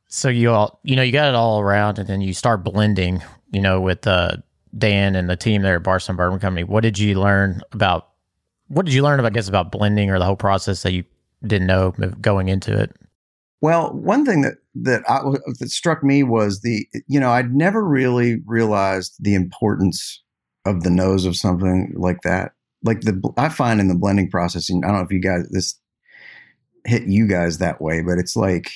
[0.08, 3.22] So you all, you know, you got it all around, and then you start blending,
[3.50, 4.36] you know, with uh,
[4.76, 6.64] Dan and the team there at Bardstown Bourbon Company.
[6.64, 8.10] What did you learn about?
[8.68, 11.04] What did you learn about, I guess, about blending or the whole process that you
[11.44, 12.94] didn't know going into it?
[13.60, 15.20] Well, one thing that that I,
[15.58, 20.22] that struck me was the you know I'd never really realized the importance
[20.66, 22.52] of the nose of something like that.
[22.82, 25.48] Like the I find in the blending process, and I don't know if you guys
[25.50, 25.78] this
[26.84, 28.70] hit you guys that way, but it's like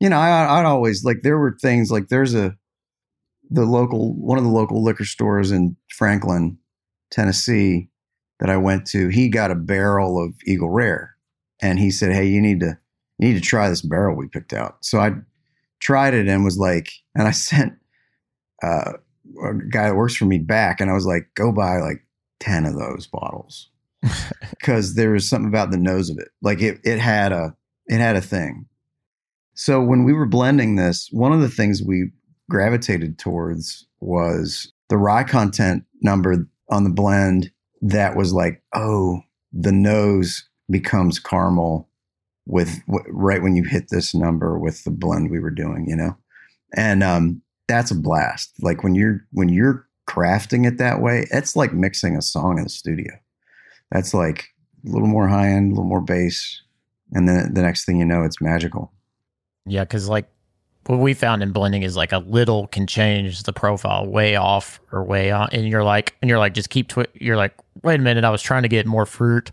[0.00, 2.56] you know I, I'd always like there were things like there's a
[3.50, 6.58] the local one of the local liquor stores in Franklin,
[7.10, 7.88] Tennessee
[8.40, 9.08] that I went to.
[9.08, 11.16] He got a barrel of Eagle Rare,
[11.60, 12.78] and he said, "Hey, you need to."
[13.22, 14.78] You need to try this barrel we picked out.
[14.80, 15.12] So I
[15.78, 17.74] tried it and was like, and I sent
[18.62, 18.94] uh,
[19.44, 22.04] a guy that works for me back, and I was like, go buy like
[22.40, 23.70] ten of those bottles
[24.50, 27.54] because there was something about the nose of it, like it it had a
[27.86, 28.66] it had a thing.
[29.54, 32.10] So when we were blending this, one of the things we
[32.50, 37.52] gravitated towards was the rye content number on the blend
[37.82, 39.20] that was like, oh,
[39.52, 41.88] the nose becomes caramel
[42.46, 46.16] with right when you hit this number with the blend we were doing, you know,
[46.76, 48.52] and um, that's a blast.
[48.60, 52.64] Like when you're when you're crafting it that way, it's like mixing a song in
[52.64, 53.12] the studio.
[53.90, 54.48] That's like
[54.86, 56.62] a little more high end, a little more bass,
[57.12, 58.92] and then the next thing you know, it's magical.
[59.66, 60.28] Yeah, because like
[60.86, 64.80] what we found in blending is like a little can change the profile way off
[64.90, 66.88] or way on, and you're like, and you're like, just keep.
[66.88, 69.52] Twi- you're like, wait a minute, I was trying to get more fruit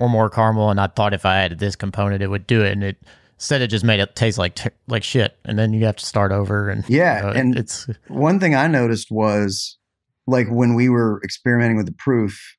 [0.00, 2.72] or more caramel, and I thought if I added this component, it would do it,
[2.72, 2.96] and it
[3.34, 6.06] instead it just made it taste like t- like shit, and then you have to
[6.06, 6.70] start over.
[6.70, 9.78] And Yeah, and- it's One thing I noticed was
[10.26, 12.56] like when we were experimenting with the proof,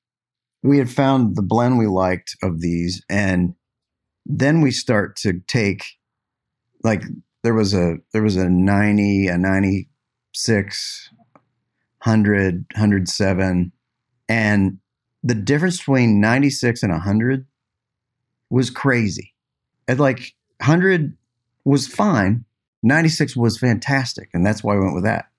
[0.61, 3.55] we had found the blend we liked of these, and
[4.25, 5.83] then we start to take
[6.83, 7.03] like
[7.43, 11.09] there was a there was a 90, a 96,
[12.03, 13.71] 100, 107,
[14.29, 14.77] and
[15.23, 17.45] the difference between 96 and 100
[18.49, 19.33] was crazy.
[19.87, 21.15] And like 100
[21.63, 22.45] was fine,
[22.83, 25.29] 96 was fantastic, and that's why I went with that.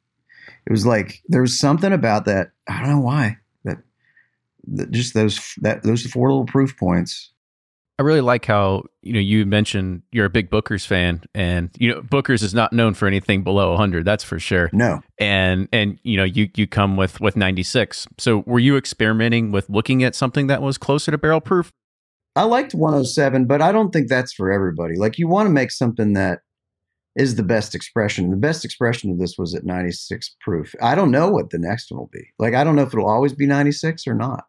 [0.67, 2.53] It was like there was something about that.
[2.69, 3.79] I don't know why that,
[4.75, 7.32] that just those that those four little proof points.
[7.99, 11.93] I really like how you know you mentioned you're a big Booker's fan, and you
[11.93, 14.05] know Booker's is not known for anything below 100.
[14.05, 14.71] That's for sure.
[14.73, 18.07] No, And and you know you you come with with 96.
[18.19, 21.71] So were you experimenting with looking at something that was closer to barrel proof?
[22.35, 24.97] I liked 107, but I don't think that's for everybody.
[24.97, 26.41] Like you want to make something that
[27.15, 28.31] is the best expression.
[28.31, 30.75] The best expression of this was at 96 proof.
[30.81, 32.25] I don't know what the next one will be.
[32.39, 34.45] Like I don't know if it'll always be 96 or not.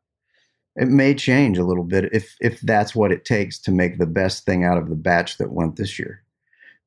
[0.75, 4.07] It may change a little bit if if that's what it takes to make the
[4.07, 6.23] best thing out of the batch that went this year.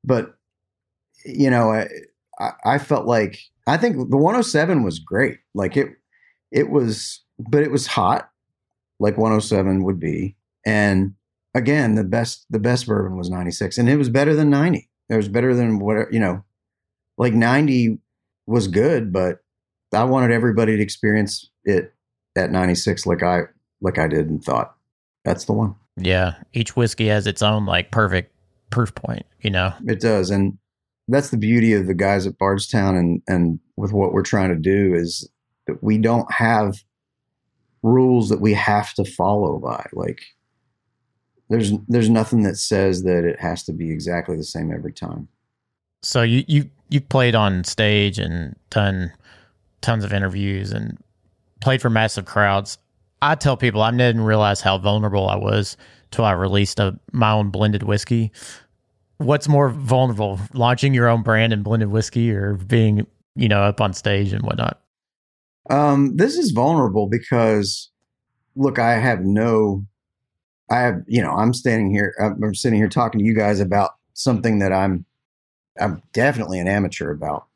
[0.03, 0.35] But
[1.25, 1.87] you know, I
[2.63, 5.39] I, felt like I think the 107 was great.
[5.53, 5.89] Like it
[6.51, 8.29] it was but it was hot
[8.99, 10.35] like 107 would be
[10.65, 11.13] and
[11.53, 15.15] again the best the best bourbon was 96 and it was better than 90 it
[15.15, 16.43] was better than what you know
[17.17, 17.99] like 90
[18.47, 19.39] was good but
[19.93, 21.93] i wanted everybody to experience it
[22.35, 23.41] at 96 like i
[23.81, 24.75] like i did and thought
[25.23, 26.35] that's the one yeah.
[26.53, 28.31] Each whiskey has its own like perfect
[28.69, 29.25] proof point.
[29.41, 29.73] You know.
[29.87, 30.57] it does and
[31.07, 34.59] that's the beauty of the guys at bardstown and and with what we're trying to
[34.59, 35.29] do is
[35.67, 36.83] that we don't have
[37.81, 40.21] rules that we have to follow by like
[41.49, 45.29] there's there's nothing that says that it has to be exactly the same every time
[46.01, 49.13] So you you you played on stage and done
[49.81, 50.97] tons of interviews and
[51.61, 52.79] played for massive crowds.
[53.21, 55.77] I tell people I didn't realize how vulnerable I was
[56.11, 58.31] till I released a my own blended whiskey.
[59.17, 63.81] What's more vulnerable, launching your own brand and blended whiskey, or being you know up
[63.81, 64.79] on stage and whatnot?
[65.69, 67.89] Um, this is vulnerable because,
[68.55, 69.85] look, I have no,
[70.71, 73.59] I have, you know, I'm standing here, I'm I'm sitting here talking to you guys
[73.59, 75.05] about something that I'm,
[75.79, 77.47] I'm definitely an amateur about.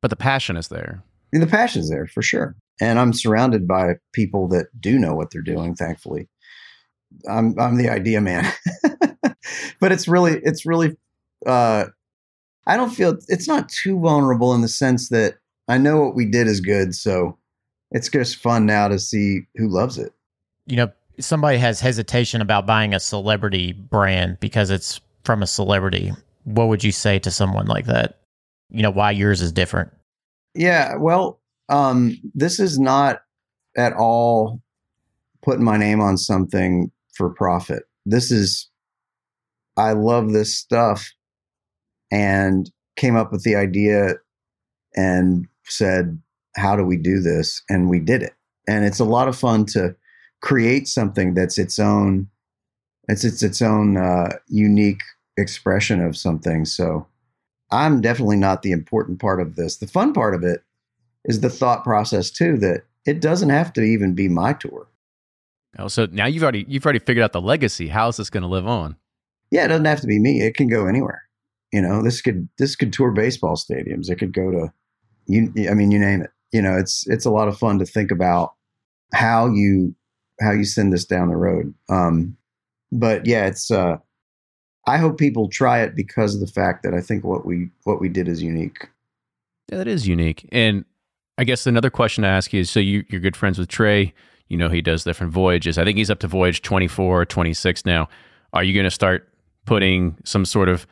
[0.00, 1.02] But the passion is there.
[1.32, 5.30] And the passion's there for sure, and I'm surrounded by people that do know what
[5.30, 5.74] they're doing.
[5.74, 6.28] Thankfully,
[7.28, 8.50] I'm I'm the idea man,
[9.80, 10.96] but it's really it's really,
[11.46, 11.86] uh,
[12.66, 15.34] I don't feel it's not too vulnerable in the sense that
[15.68, 17.38] I know what we did is good, so
[17.90, 20.12] it's just fun now to see who loves it.
[20.66, 26.12] You know, somebody has hesitation about buying a celebrity brand because it's from a celebrity.
[26.44, 28.20] What would you say to someone like that?
[28.70, 29.92] You know, why yours is different?
[30.54, 31.39] Yeah, well,
[31.70, 33.22] um, this is not
[33.76, 34.60] at all
[35.42, 37.84] putting my name on something for profit.
[38.04, 38.68] This is,
[39.76, 41.08] I love this stuff
[42.10, 44.16] and came up with the idea
[44.96, 46.20] and said,
[46.56, 47.62] how do we do this?
[47.68, 48.34] And we did it.
[48.68, 49.94] And it's a lot of fun to
[50.42, 52.28] create something that's its own,
[53.08, 55.02] it's its, its own uh, unique
[55.36, 56.64] expression of something.
[56.64, 57.06] So,
[57.72, 59.76] I'm definitely not the important part of this.
[59.76, 60.64] The fun part of it
[61.24, 64.88] is the thought process too that it doesn't have to even be my tour.
[65.78, 67.88] Oh, so now you've already you've already figured out the legacy.
[67.88, 68.96] How is this going to live on?
[69.50, 70.42] Yeah, it doesn't have to be me.
[70.42, 71.22] It can go anywhere.
[71.72, 74.10] You know, this could this could tour baseball stadiums.
[74.10, 74.72] It could go to
[75.26, 76.30] you I mean you name it.
[76.52, 78.54] You know, it's it's a lot of fun to think about
[79.12, 79.94] how you
[80.40, 81.72] how you send this down the road.
[81.88, 82.36] Um
[82.90, 83.98] but yeah, it's uh
[84.86, 88.00] I hope people try it because of the fact that I think what we what
[88.00, 88.88] we did is unique.
[89.70, 90.48] Yeah, that is unique.
[90.50, 90.84] And
[91.40, 94.12] I guess another question to ask you is: so you, you're good friends with Trey.
[94.48, 95.78] You know he does different voyages.
[95.78, 98.10] I think he's up to voyage 24 or 26 now.
[98.52, 99.26] Are you going to start
[99.64, 100.86] putting some sort of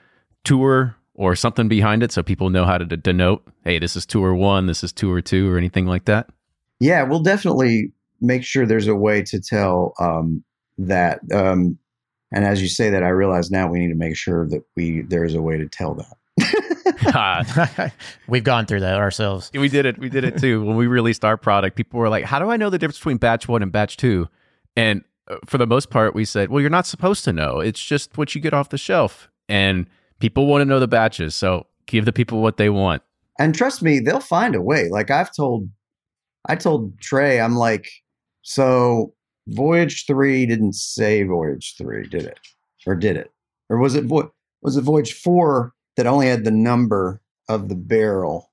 [0.45, 3.47] tour or something behind it so people know how to denote?
[3.63, 4.65] Hey, this is tour one.
[4.65, 6.31] This is tour two, or anything like that.
[6.81, 7.93] Yeah, we'll definitely
[8.23, 10.43] make sure there's a way to tell um,
[10.79, 11.21] that.
[11.31, 11.79] Um,
[12.33, 15.03] and as you say that, I realize now we need to make sure that we
[15.03, 16.78] there is a way to tell that.
[18.29, 19.51] We've gone through that ourselves.
[19.55, 19.99] we did it.
[19.99, 20.65] We did it too.
[20.65, 23.19] When we released our product, people were like, "How do I know the difference between
[23.19, 24.29] batch one and batch two?
[24.77, 27.61] And uh, for the most part, we said, "Well, you're not supposed to know.
[27.61, 29.87] It's just what you get off the shelf." And
[30.19, 31.35] people want to know the batches.
[31.35, 33.03] So Give the people what they want.
[33.39, 34.91] And trust me, they'll find a way.
[34.91, 35.69] Like I've told,
[36.47, 37.89] I told Trey, I'm like,
[38.43, 39.15] so
[39.49, 42.39] Voyage Three didn't say Voyage Three, did it?
[42.87, 43.33] Or did it?
[43.71, 47.75] Or was it Vo- was it Voyage Four that only had the number of the
[47.75, 48.51] barrel?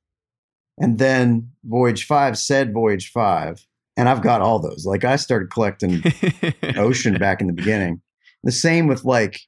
[0.78, 3.66] And then Voyage Five said Voyage Five,
[3.96, 4.86] and I've got all those.
[4.86, 6.04] Like I started collecting
[6.76, 8.02] Ocean back in the beginning.
[8.44, 9.40] The same with like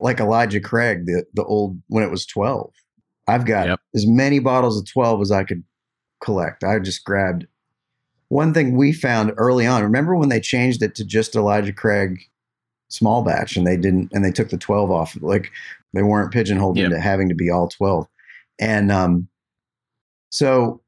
[0.00, 2.72] like Elijah Craig, the the old when it was twelve.
[3.26, 3.80] I've got Yep.
[3.94, 5.64] as many bottles of twelve as I could
[6.22, 6.62] collect.
[6.64, 7.46] I just grabbed
[8.28, 9.82] one thing we found early on.
[9.82, 12.18] Remember when they changed it to just Elijah Craig
[12.88, 15.50] small batch and they didn't and they took the 12 off like
[15.94, 16.86] they weren't pigeonholed Yep.
[16.86, 18.06] into having to be all 12
[18.58, 19.28] and um
[20.30, 20.80] so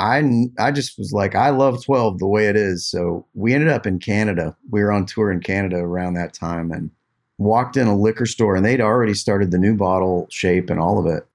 [0.00, 0.22] i
[0.58, 2.86] i just was like i love 12 the way it is.
[2.86, 4.56] So we ended up in canada.
[4.70, 6.90] We were on tour in canada around that time and
[7.38, 10.98] walked in a liquor store and they'd already started the new bottle shape and all
[10.98, 11.26] of it.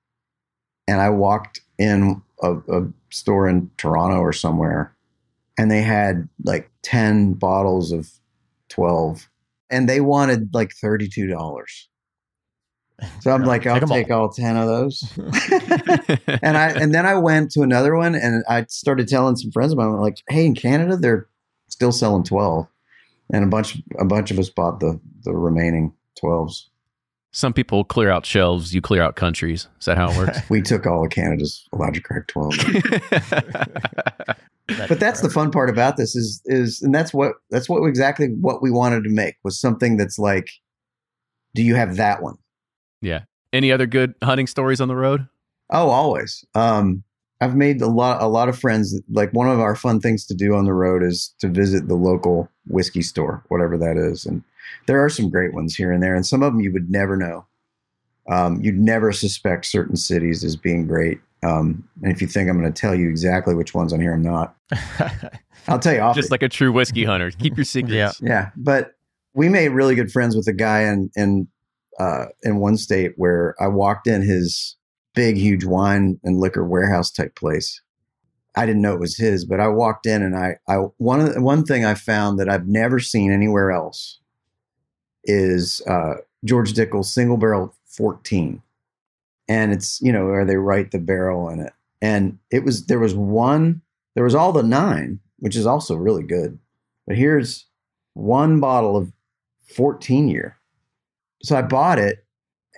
[0.88, 4.94] And i walked in a, a store in toronto or somewhere
[5.58, 8.10] and they had like 10 bottles of
[8.70, 9.28] 12
[9.70, 11.86] and they wanted like $32
[13.22, 13.98] so i'm like i'll take 'em all.
[13.98, 15.04] take all 10 of those
[16.42, 19.72] and I and then I went to another one and I started telling some friends
[19.72, 21.28] of mine like, hey, in Canada they're
[21.68, 22.68] still selling twelve,
[23.32, 26.70] and a bunch a bunch of us bought the the remaining twelves.
[27.32, 29.68] Some people clear out shelves, you clear out countries.
[29.80, 30.40] Is that how it works?
[30.50, 32.56] We took all of Canada's Elijah Craig twelve.
[34.88, 38.28] but that's the fun part about this is is and that's what that's what exactly
[38.40, 40.50] what we wanted to make was something that's like,
[41.56, 42.36] do you have that one?
[43.02, 43.22] Yeah.
[43.52, 45.28] Any other good hunting stories on the road?
[45.72, 46.46] Oh, always.
[46.56, 47.04] Um,
[47.42, 49.00] I've made a lot, a lot of friends.
[49.10, 51.96] Like one of our fun things to do on the road is to visit the
[51.96, 54.44] local whiskey store, whatever that is, and
[54.88, 57.16] there are some great ones here and there, and some of them you would never
[57.16, 57.46] know.
[58.30, 61.20] Um, you'd never suspect certain cities as being great.
[61.42, 64.14] Um, and if you think I'm going to tell you exactly which ones on here,
[64.14, 64.56] I'm not.
[65.68, 66.16] I'll tell you off.
[66.16, 67.32] Just like a true whiskey hunter.
[67.32, 67.94] Keep your secrets.
[67.94, 68.12] Yeah.
[68.22, 68.92] Yeah, but
[69.34, 71.48] we made really good friends with a guy in in
[72.00, 74.78] uh, in one state where I walked in his
[75.14, 77.82] big, huge wine and liquor warehouse type place.
[78.56, 81.42] I didn't know it was his, but I walked in and I, I one the,
[81.42, 84.20] one thing I found that I've never seen anywhere else
[85.24, 88.62] is uh, George Dickel's single barrel 14,
[89.48, 93.00] and it's you know where they write the barrel in it, and it was there
[93.00, 93.82] was one
[94.16, 96.58] there was all the nine, which is also really good,
[97.06, 97.66] but here's
[98.14, 99.12] one bottle of
[99.68, 100.59] 14 year.
[101.44, 102.26] So I bought it.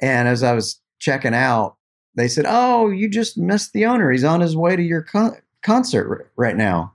[0.01, 1.76] And as I was checking out,
[2.16, 4.12] they said, Oh, you just missed the owner.
[4.12, 6.93] He's on his way to your con- concert r- right now.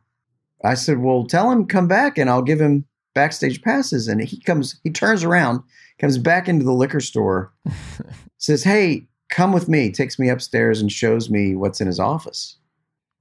[0.64, 4.08] I said, Well, tell him come back and I'll give him backstage passes.
[4.08, 5.62] And he comes, he turns around,
[5.98, 7.52] comes back into the liquor store,
[8.38, 12.56] says, Hey, come with me, takes me upstairs and shows me what's in his office.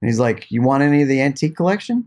[0.02, 2.06] And he's like, You want any of the antique collection?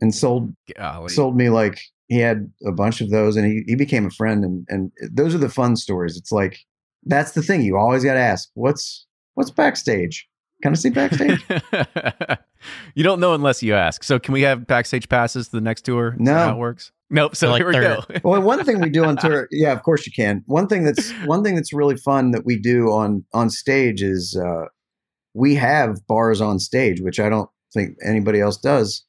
[0.00, 1.08] And sold Golly.
[1.08, 4.44] sold me like he had a bunch of those and he, he became a friend
[4.44, 6.58] and, and those are the fun stories it's like
[7.04, 10.28] that's the thing you always got to ask what's what's backstage
[10.62, 11.44] can i see backstage
[12.94, 14.02] you don't know unless you ask.
[14.02, 16.12] So can we have backstage passes to the next tour?
[16.12, 16.34] Is that No.
[16.38, 16.92] how it works.
[17.10, 17.36] Nope.
[17.36, 18.02] So Like here we go.
[18.24, 21.12] well one thing we do on tour yeah of course you can one thing that's
[21.24, 24.64] one thing that's really fun that we do on on stage is uh
[25.34, 29.04] we have bars on stage which i don't think anybody else does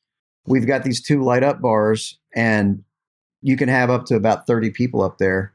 [0.45, 2.83] we've got these two light up bars and
[3.41, 5.53] you can have up to about 30 people up there.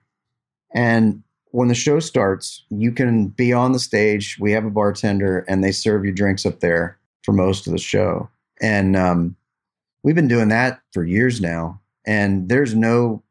[0.74, 5.44] And when the show starts you can be on the stage we have a bartender
[5.48, 8.28] and they serve you drinks up there for most of the show.
[8.60, 9.36] And um,
[10.02, 13.22] we've been doing that for years now and there's no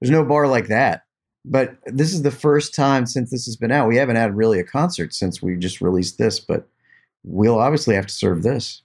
[0.00, 1.04] there's no bar like that.
[1.44, 4.58] But this is the first time since this has been out we haven't had really
[4.58, 6.68] a concert since we just released this but
[7.24, 8.82] we'll obviously have to serve this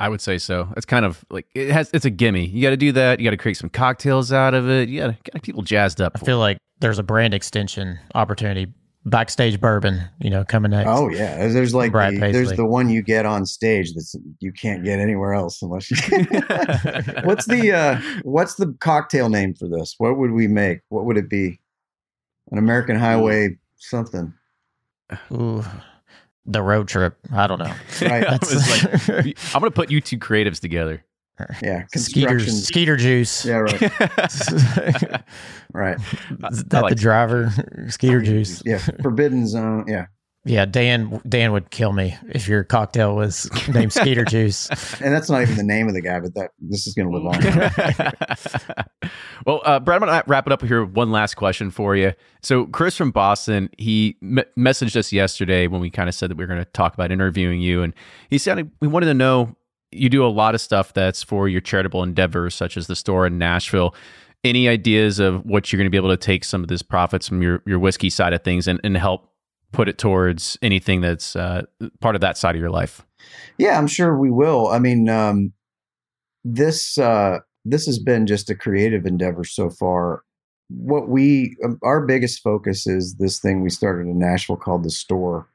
[0.00, 0.72] I would say so.
[0.76, 1.90] It's kind of like it has.
[1.92, 2.46] It's a gimme.
[2.46, 3.20] You got to do that.
[3.20, 4.88] You got to create some cocktails out of it.
[4.88, 6.12] You got to get people jazzed up.
[6.14, 8.72] I feel like there's a brand extension opportunity.
[9.06, 10.90] Backstage bourbon, you know, coming next.
[10.90, 14.14] Oh yeah, there's, there's like Brad the, there's the one you get on stage that's
[14.40, 15.96] you can't get anywhere else unless you.
[17.24, 19.94] what's the uh, what's the cocktail name for this?
[19.96, 20.80] What would we make?
[20.90, 21.60] What would it be?
[22.50, 24.32] An American Highway something,
[25.32, 25.64] Ooh,
[26.50, 27.16] the road trip.
[27.32, 27.72] I don't know.
[28.02, 28.24] right?
[28.26, 28.38] I
[29.08, 31.04] like, I'm gonna put you two creatives together.
[31.62, 32.38] Yeah, Skeeter.
[32.38, 33.46] Skeeter juice.
[33.46, 33.80] Yeah, right,
[35.72, 35.98] right.
[36.50, 37.50] Is that like the driver?
[37.88, 38.62] Skeeter juice.
[38.66, 39.86] Yeah, Forbidden Zone.
[39.88, 40.06] Yeah,
[40.44, 44.70] Yeah, Dan Dan would kill me if your cocktail was named Skeeter Juice.
[45.00, 47.18] And that's not even the name of the guy, but that this is going to
[47.18, 49.10] live on.
[49.46, 51.94] well, uh, Brad, I'm going to wrap it up here with one last question for
[51.94, 52.14] you.
[52.42, 56.38] So, Chris from Boston, he me- messaged us yesterday when we kind of said that
[56.38, 57.82] we were going to talk about interviewing you.
[57.82, 57.92] And
[58.30, 59.54] he said, we wanted to know
[59.92, 63.26] you do a lot of stuff that's for your charitable endeavors, such as the store
[63.26, 63.94] in Nashville.
[64.42, 67.28] Any ideas of what you're going to be able to take some of this profits
[67.28, 69.29] from your, your whiskey side of things and, and help
[69.72, 71.62] put it towards anything that's uh,
[72.00, 73.04] part of that side of your life?
[73.58, 74.68] Yeah, I'm sure we will.
[74.68, 75.52] I mean, um,
[76.44, 80.22] this uh, this has been just a creative endeavor so far.
[80.68, 84.90] What we um, our biggest focus is this thing we started in Nashville called the
[84.90, 85.48] Store,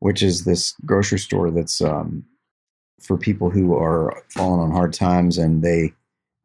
[0.00, 2.24] which is this grocery store that's um,
[3.00, 5.92] for people who are falling on hard times and they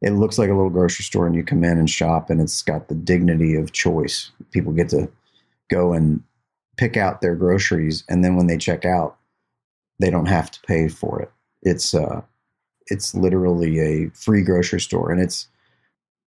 [0.02, 2.62] it looks like a little grocery store and you come in and shop and it's
[2.62, 4.32] got the dignity of choice.
[4.50, 5.08] People get to
[5.70, 6.22] go and
[6.82, 9.16] pick out their groceries and then when they check out
[10.00, 11.30] they don't have to pay for it
[11.62, 12.20] it's uh
[12.88, 15.46] it's literally a free grocery store and it's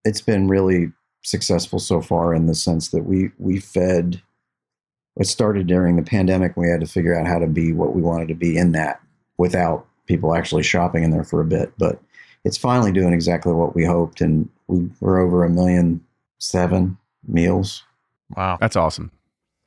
[0.06, 0.94] it's been really
[1.24, 4.22] successful so far in the sense that we we fed
[5.18, 8.02] it started during the pandemic we had to figure out how to be what we
[8.02, 9.02] wanted to be in that
[9.38, 12.00] without people actually shopping in there for a bit but
[12.46, 16.00] it's finally doing exactly what we hoped and we, we're over a million
[16.40, 16.98] seven
[17.28, 17.84] meals
[18.36, 18.58] Wow.
[18.60, 19.12] That's awesome.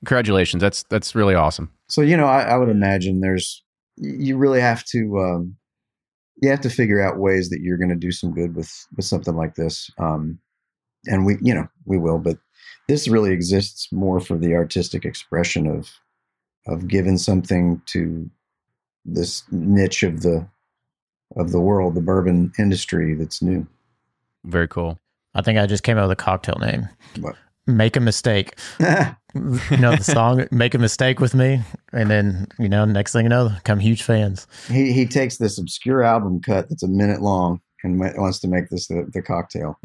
[0.05, 0.61] Congratulations.
[0.61, 1.70] That's that's really awesome.
[1.88, 3.62] So you know, I, I would imagine there's
[3.96, 5.57] you really have to um,
[6.40, 9.05] you have to figure out ways that you're going to do some good with with
[9.05, 10.38] something like this, um,
[11.07, 12.18] and we you know we will.
[12.18, 12.38] But
[12.86, 15.90] this really exists more for the artistic expression of
[16.66, 18.30] of giving something to
[19.05, 20.49] this niche of the
[21.36, 23.66] of the world, the bourbon industry that's new.
[24.44, 24.99] Very cool.
[25.34, 26.88] I think I just came up with a cocktail name.
[27.20, 27.36] What?
[27.66, 28.59] Make a mistake.
[29.70, 31.62] you know the song "Make a Mistake with Me,"
[31.93, 34.47] and then you know next thing you know, become huge fans.
[34.68, 38.68] he he takes this obscure album cut that's a minute long and wants to make
[38.70, 39.78] this the, the cocktail.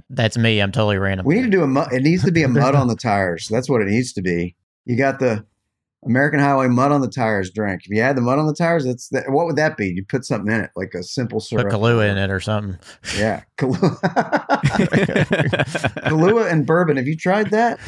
[0.10, 0.60] That's me.
[0.60, 1.26] I'm totally random.
[1.26, 1.92] We need to do a mud.
[1.92, 3.48] It needs to be a mud on the tires.
[3.48, 4.56] That's what it needs to be.
[4.86, 5.44] You got the
[6.06, 7.82] American Highway mud on the tires drink.
[7.84, 9.86] If you had the mud on the tires, that's that, what would that be?
[9.88, 11.82] You put something in it, like a simple syrup, Put syrup.
[11.82, 12.78] Kahlua in it or something.
[13.16, 13.98] Yeah, Kahlua.
[16.02, 16.96] Kahlua and bourbon.
[16.96, 17.78] Have you tried that?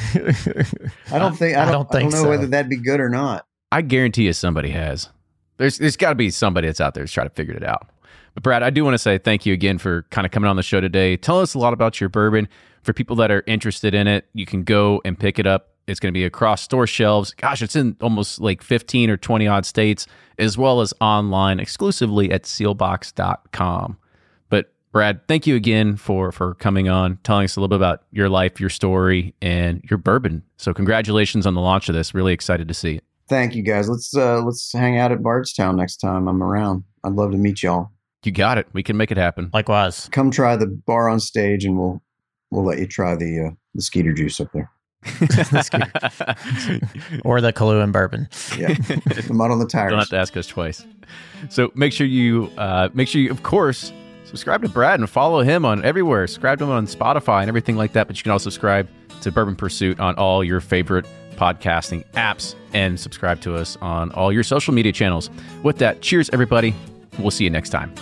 [1.10, 1.56] I don't think.
[1.56, 2.28] I I don't, don't I don't think know so.
[2.28, 3.46] whether that'd be good or not.
[3.72, 5.08] I guarantee you somebody has.
[5.58, 7.88] There's there's got to be somebody that's out there that's trying to figure it out.
[8.34, 10.56] But Brad, I do want to say thank you again for kind of coming on
[10.56, 11.16] the show today.
[11.16, 12.48] Tell us a lot about your bourbon.
[12.82, 15.70] For people that are interested in it, you can go and pick it up.
[15.86, 17.32] It's going to be across store shelves.
[17.32, 20.06] Gosh, it's in almost like 15 or 20 odd states,
[20.38, 23.96] as well as online exclusively at seelbachs.com.
[24.48, 28.04] But Brad, thank you again for for coming on, telling us a little bit about
[28.10, 30.42] your life, your story, and your bourbon.
[30.56, 32.14] So congratulations on the launch of this.
[32.14, 33.04] Really excited to see it.
[33.28, 33.88] Thank you, guys.
[33.88, 36.84] Let's uh let's hang out at Bardstown next time I'm around.
[37.04, 37.90] I'd love to meet y'all.
[38.24, 38.66] You got it.
[38.72, 39.50] We can make it happen.
[39.52, 40.08] Likewise.
[40.10, 42.02] Come try the bar on stage, and we'll
[42.50, 44.70] we'll let you try the uh, the Skeeter juice up there.
[47.24, 48.28] Or the Kahlua and bourbon.
[48.56, 49.90] Yeah, the mud on the tires.
[49.90, 50.86] Don't have to ask us twice.
[51.48, 53.92] So make sure you, uh, make sure you, of course,
[54.24, 56.26] subscribe to Brad and follow him on everywhere.
[56.26, 58.06] Subscribe to him on Spotify and everything like that.
[58.06, 58.88] But you can also subscribe
[59.22, 64.32] to Bourbon Pursuit on all your favorite podcasting apps and subscribe to us on all
[64.32, 65.30] your social media channels.
[65.62, 66.74] With that, cheers, everybody.
[67.18, 67.94] We'll see you next time.